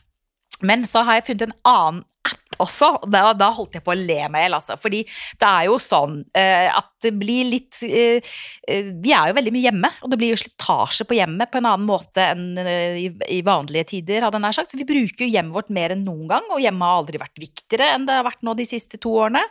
Men 0.66 0.87
så 0.88 1.04
har 1.07 1.19
jeg 1.19 1.31
funnet 1.31 1.49
en 1.49 1.59
annen 1.69 2.02
app 2.28 2.42
også. 2.62 2.88
og 3.02 3.11
Da, 3.11 3.33
da 3.37 3.50
holdt 3.54 3.76
jeg 3.78 3.85
på 3.85 3.95
å 3.95 3.99
le 3.99 4.19
meg 4.31 4.42
i 4.42 4.47
hjel, 4.47 4.57
altså. 4.59 4.76
Fordi 4.81 5.02
det 5.04 5.49
er 5.49 5.66
jo 5.69 5.78
sånn 5.83 6.21
eh, 6.38 6.69
at 6.71 6.90
det 7.02 7.12
blir 7.19 7.49
litt 7.50 7.81
eh, 7.87 8.35
eh, 8.69 8.92
Vi 9.02 9.14
er 9.16 9.31
jo 9.31 9.38
veldig 9.38 9.54
mye 9.54 9.66
hjemme, 9.66 9.92
og 10.02 10.12
det 10.12 10.21
blir 10.21 10.33
jo 10.35 10.40
slitasje 10.42 11.07
på 11.09 11.19
hjemmet 11.19 11.52
på 11.52 11.61
en 11.61 11.71
annen 11.73 11.88
måte 11.88 12.28
enn 12.33 12.62
eh, 12.62 13.00
i, 13.04 13.09
i 13.38 13.42
vanlige 13.47 13.90
tider, 13.97 14.26
hadde 14.26 14.38
jeg 14.38 14.47
nær 14.47 14.59
sagt. 14.61 14.73
Så 14.73 14.81
vi 14.81 14.88
bruker 14.88 15.26
jo 15.26 15.33
hjemmet 15.33 15.57
vårt 15.57 15.75
mer 15.75 15.97
enn 15.97 16.07
noen 16.07 16.28
gang, 16.31 16.49
og 16.52 16.62
hjemmet 16.62 16.88
har 16.88 17.02
aldri 17.02 17.23
vært 17.23 17.42
viktigere 17.42 17.92
enn 17.97 18.09
det 18.09 18.21
har 18.21 18.28
vært 18.28 18.47
nå 18.47 18.57
de 18.59 18.69
siste 18.69 19.00
to 19.02 19.16
årene. 19.25 19.42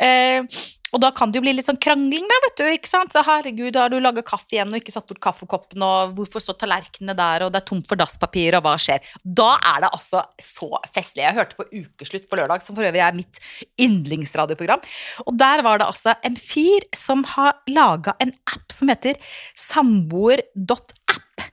Eh, 0.00 0.42
og 0.90 1.02
da 1.02 1.10
kan 1.14 1.30
det 1.30 1.38
jo 1.38 1.44
bli 1.44 1.54
litt 1.54 1.66
sånn 1.68 1.78
krangling, 1.80 2.26
da, 2.26 2.38
vet 2.46 2.60
du. 2.60 2.64
ikke 2.74 2.90
sant? 2.90 3.14
Så 3.14 3.22
herregud, 3.26 3.76
har 3.78 3.92
du 3.92 3.98
laga 4.02 4.24
kaffe 4.26 4.56
igjen 4.56 4.72
og 4.72 4.80
ikke 4.80 4.94
satt 4.94 5.06
bort 5.10 5.22
kaffekoppen, 5.22 5.84
og 5.86 6.14
hvorfor 6.18 6.42
står 6.42 6.58
tallerkenene 6.60 7.16
der, 7.18 7.46
og 7.46 7.54
det 7.54 7.62
er 7.62 7.68
tomt 7.70 7.86
for 7.90 8.00
dasspapir, 8.00 8.56
og 8.58 8.64
hva 8.66 8.74
skjer? 8.80 9.04
Da 9.22 9.52
er 9.72 9.84
det 9.84 9.92
altså 9.92 10.24
så 10.42 10.70
festlig. 10.94 11.24
Jeg 11.26 11.38
hørte 11.38 11.58
på 11.58 11.68
Ukeslutt 11.70 12.26
på 12.30 12.40
lørdag, 12.40 12.64
som 12.66 12.78
for 12.78 12.86
øvrig 12.88 13.04
er 13.06 13.16
mitt 13.16 13.42
yndlingsradioprogram. 13.80 14.82
Og 15.26 15.38
der 15.38 15.64
var 15.66 15.80
det 15.80 15.90
altså 15.90 16.16
en 16.26 16.38
fyr 16.40 16.86
som 16.96 17.22
har 17.36 17.60
laga 17.70 18.16
en 18.22 18.34
app 18.50 18.74
som 18.74 18.90
heter 18.90 19.20
samboer.app. 19.58 21.46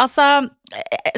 Altså 0.00 0.24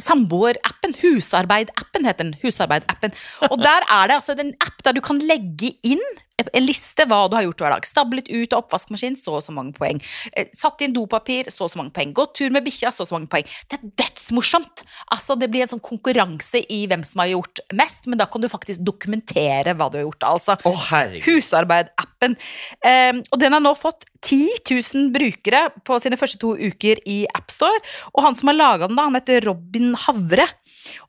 samboerappen, 0.03 0.95
husarbeidappen 1.01 2.09
heter 2.09 2.27
den. 2.27 2.37
Husarbeidappen. 2.43 3.15
Og 3.51 3.59
der 3.63 3.87
er 3.89 4.11
det 4.11 4.19
altså 4.21 4.37
en 4.39 4.55
app 4.61 4.83
der 4.85 4.97
du 4.97 5.05
kan 5.05 5.23
legge 5.25 5.75
inn 5.87 6.05
en 6.39 6.67
liste 6.67 7.07
hva 7.09 7.25
du 7.29 7.37
har 7.37 7.45
gjort 7.47 7.63
hver 7.65 7.75
dag. 7.75 7.87
Stablet 7.87 8.29
ut 8.31 8.55
av 8.55 8.63
oppvaskmaskin, 8.63 9.17
så 9.19 9.39
og 9.39 9.45
så 9.45 9.55
mange 9.55 9.75
poeng. 9.77 10.01
Eh, 10.33 10.51
Satt 10.57 10.83
inn 10.85 10.95
dopapir, 10.95 11.51
så 11.51 11.67
og 11.67 11.73
så 11.73 11.81
mange 11.81 11.95
poeng. 11.97 12.13
Gått 12.17 12.37
tur 12.39 12.55
med 12.55 12.67
bikkja, 12.67 12.93
så 12.95 13.05
og 13.05 13.11
så 13.11 13.17
mange 13.17 13.31
poeng. 13.33 13.49
Det 13.71 13.79
er 13.79 13.91
dødsmorsomt! 14.03 14.85
Altså, 15.15 15.39
det 15.39 15.51
blir 15.53 15.67
en 15.67 15.73
sånn 15.75 15.85
konkurranse 15.85 16.63
i 16.71 16.85
hvem 16.91 17.05
som 17.07 17.25
har 17.25 17.33
gjort 17.33 17.63
mest, 17.79 18.07
men 18.07 18.21
da 18.21 18.29
kan 18.31 18.45
du 18.45 18.51
faktisk 18.51 18.85
dokumentere 18.87 19.75
hva 19.75 19.91
du 19.91 19.99
har 20.01 20.07
gjort. 20.07 20.29
Altså. 20.31 20.59
Oh. 20.69 20.87
Husarbeid-appen. 21.27 22.39
Um, 22.87 23.25
og 23.33 23.43
den 23.43 23.57
har 23.57 23.65
nå 23.65 23.75
fått 23.79 24.07
10 24.23 24.63
000 24.67 25.11
brukere 25.15 25.69
på 25.87 25.99
sine 26.03 26.19
første 26.19 26.41
to 26.43 26.55
uker 26.59 26.99
i 27.07 27.21
AppStore. 27.39 27.83
Og 28.15 28.25
han 28.25 28.35
som 28.39 28.51
har 28.51 28.59
laga 28.59 28.89
den, 28.89 28.99
da, 28.99 29.07
han 29.07 29.19
heter 29.19 29.38
Robin 29.47 29.95
Havre. 30.07 30.49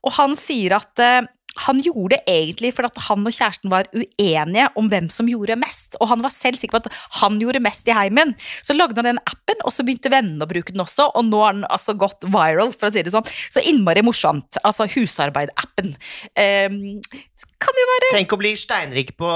Og 0.06 0.16
han 0.18 0.36
sier 0.38 0.78
at 0.80 1.04
eh, 1.04 1.28
han 1.66 1.82
gjorde 1.84 2.16
det 2.16 2.20
egentlig 2.30 2.72
fordi 2.76 3.04
han 3.08 3.26
og 3.26 3.36
kjæresten 3.36 3.72
var 3.72 3.90
uenige 3.92 4.68
om 4.80 4.90
hvem 4.92 5.10
som 5.12 5.30
gjorde 5.30 5.58
mest. 5.60 5.98
Og 6.00 6.12
han 6.12 6.24
var 6.24 6.34
selv 6.34 6.60
sikker 6.60 6.78
på 6.78 6.84
at 6.86 7.00
han 7.20 7.40
gjorde 7.42 7.64
mest 7.64 7.90
i 7.90 7.96
heimen. 7.96 8.36
Så 8.64 8.76
lagde 8.78 9.00
han 9.00 9.10
den 9.12 9.22
appen, 9.26 9.64
og 9.66 9.74
så 9.76 9.86
begynte 9.86 10.12
vennene 10.14 10.46
å 10.46 10.50
bruke 10.50 10.76
den 10.76 10.84
også. 10.84 11.10
Og 11.18 11.28
nå 11.28 11.42
har 11.44 11.58
den 11.58 11.68
altså 11.70 11.98
gått 12.00 12.28
viral, 12.28 12.74
for 12.76 12.90
å 12.90 12.96
si 12.96 13.04
det 13.06 13.14
sånn. 13.16 13.28
Så 13.52 13.64
innmari 13.66 14.06
morsomt. 14.06 14.62
Altså 14.64 14.88
husarbeid-appen. 14.94 15.96
Um, 16.38 16.80
kan 17.60 17.76
jo 17.82 17.86
være 17.90 18.10
Tenk 18.16 18.32
å 18.34 18.38
bli 18.40 18.54
steinrik 18.58 19.10
på 19.20 19.34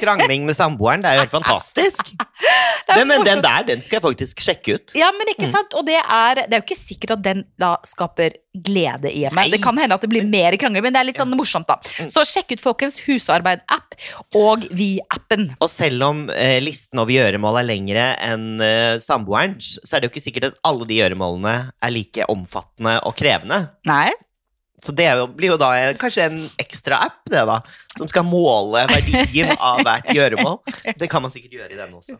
krangling 0.00 0.46
med 0.48 0.56
samboeren. 0.56 1.02
Det 1.04 1.10
er 1.12 1.18
jo 1.20 1.24
helt 1.26 1.34
fantastisk. 1.38 2.10
Det, 2.90 3.04
men 3.06 3.22
den 3.22 3.38
der, 3.44 3.62
den 3.68 3.82
skal 3.84 4.00
jeg 4.00 4.02
faktisk 4.02 4.40
sjekke 4.42 4.72
ut. 4.74 4.92
Ja, 4.98 5.12
men 5.14 5.28
ikke 5.30 5.46
Mm. 5.46 5.52
sant? 5.52 5.74
Og 5.78 5.84
det 5.86 6.00
er, 6.00 6.40
det 6.50 6.56
er 6.56 6.58
jo 6.58 6.64
ikke 6.64 6.76
sikkert 6.80 7.12
at 7.14 7.20
den 7.22 7.44
da 7.60 7.68
skaper 7.86 8.34
glede 8.66 9.12
i 9.12 9.20
hjemmet. 9.22 9.52
Det 9.52 9.60
kan 9.62 9.78
hende 9.78 9.94
at 9.94 10.02
det 10.02 10.08
blir 10.10 10.24
mer 10.26 10.56
krangling, 10.58 10.82
men 10.82 10.96
det 10.96 10.98
er 10.98 11.06
litt 11.06 11.20
sånn 11.20 11.30
morsomt, 11.38 11.68
da. 11.70 11.76
Mm. 12.02 12.08
Så 12.10 12.24
sjekk 12.26 12.56
ut 12.56 12.64
folkens 12.64 12.98
husarbeid-app 13.04 13.94
og 14.40 14.66
Vi-appen. 14.74 15.52
Og 15.62 15.70
selv 15.70 16.02
om 16.08 16.24
eh, 16.34 16.56
listen 16.64 16.98
over 16.98 17.14
gjøremål 17.14 17.60
er 17.62 17.68
lengre 17.68 18.08
enn 18.26 18.48
eh, 18.64 18.96
samboerens, 19.04 19.76
så 19.86 19.96
er 19.96 20.02
det 20.02 20.10
jo 20.10 20.14
ikke 20.16 20.24
sikkert 20.26 20.48
at 20.50 20.58
alle 20.66 20.88
de 20.90 20.98
gjøremålene 20.98 21.54
er 21.78 21.94
like 21.94 22.26
omfattende 22.32 22.96
og 23.06 23.14
krevende. 23.20 23.62
Nei? 23.86 24.08
Så 24.80 24.94
det 24.96 25.08
blir 25.36 25.52
jo 25.52 25.58
da 25.60 25.70
kanskje 26.00 26.26
en 26.30 26.38
ekstra 26.62 27.02
app, 27.06 27.20
det 27.28 27.42
da, 27.48 27.58
som 27.96 28.08
skal 28.08 28.24
måle 28.26 28.86
verdien 28.88 29.52
av 29.70 29.82
hvert 29.84 30.08
gjøremål. 30.16 30.58
Det 30.96 31.08
kan 31.10 31.24
man 31.24 31.32
sikkert 31.34 31.58
gjøre 31.58 31.74
i 31.74 31.78
denne 31.78 32.00
også. 32.00 32.16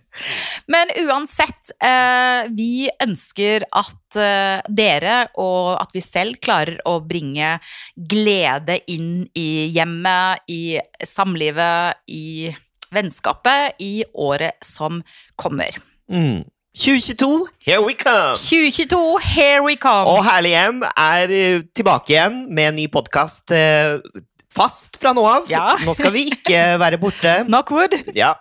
Men 0.70 0.92
uansett, 1.06 1.72
eh, 1.80 2.50
vi 2.52 2.90
ønsker 3.02 3.64
at 3.80 4.20
eh, 4.20 4.60
dere 4.68 5.18
og 5.40 5.76
at 5.80 5.94
vi 5.96 6.04
selv 6.04 6.40
klarer 6.44 6.82
å 6.88 6.98
bringe 7.00 7.56
glede 7.96 8.80
inn 8.92 9.24
i 9.34 9.70
hjemmet, 9.72 10.44
i 10.52 10.78
samlivet, 11.06 12.04
i 12.12 12.50
vennskapet 12.90 13.80
i 13.80 14.04
året 14.18 14.58
som 14.66 15.00
kommer. 15.38 15.76
Mm. 16.10 16.42
2022, 16.74 17.48
here 17.58 17.82
we 17.82 17.94
come! 17.94 18.36
2022, 18.36 19.18
here 19.34 19.62
we 19.62 19.74
come! 19.76 20.06
Og 20.06 20.22
Herlig 20.22 20.52
hjem 20.54 20.84
er 20.86 21.32
eh, 21.34 21.62
tilbake 21.74 22.14
igjen 22.14 22.44
med 22.46 22.70
en 22.70 22.76
ny 22.78 22.84
podkast 22.92 23.50
fast 24.54 24.98
fra 25.00 25.12
nå 25.14 25.24
av. 25.26 25.48
Ja. 25.50 25.74
Nå 25.82 25.94
skal 25.98 26.14
vi 26.14 26.28
ikke 26.34 26.60
være 26.82 26.98
borte. 27.02 27.32
Knockwood. 27.48 27.94
Ja, 28.16 28.32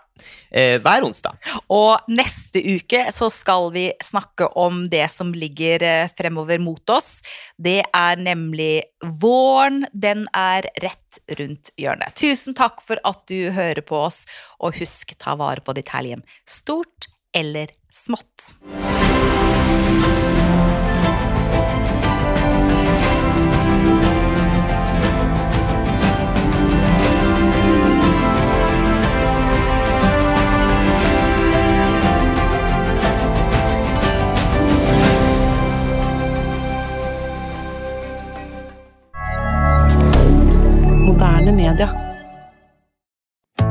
eh, 0.50 0.76
hver 0.82 1.06
onsdag. 1.06 1.38
Og 1.74 2.10
neste 2.10 2.62
uke 2.62 3.06
så 3.14 3.30
skal 3.34 3.70
vi 3.74 3.88
snakke 4.02 4.50
om 4.58 4.84
det 4.90 5.06
som 5.12 5.32
ligger 5.34 5.84
eh, 5.86 6.12
fremover 6.18 6.62
mot 6.62 6.94
oss. 6.94 7.20
Det 7.58 7.80
er 7.82 8.22
nemlig 8.22 8.84
våren. 9.22 9.84
Den 9.90 10.26
er 10.36 10.70
rett 10.82 11.22
rundt 11.38 11.74
hjørnet. 11.80 12.14
Tusen 12.18 12.54
takk 12.58 12.82
for 12.86 13.02
at 13.06 13.22
du 13.30 13.50
hører 13.54 13.82
på 13.86 14.04
oss, 14.06 14.22
og 14.62 14.78
husk 14.78 15.16
ta 15.18 15.34
vare 15.40 15.66
på 15.66 15.74
ditt 15.78 15.90
herlige 15.94 16.18
hjem. 16.18 16.26
Stort 16.46 17.10
eller 17.34 17.70
smått. 17.70 17.79
Moderne 17.92 19.49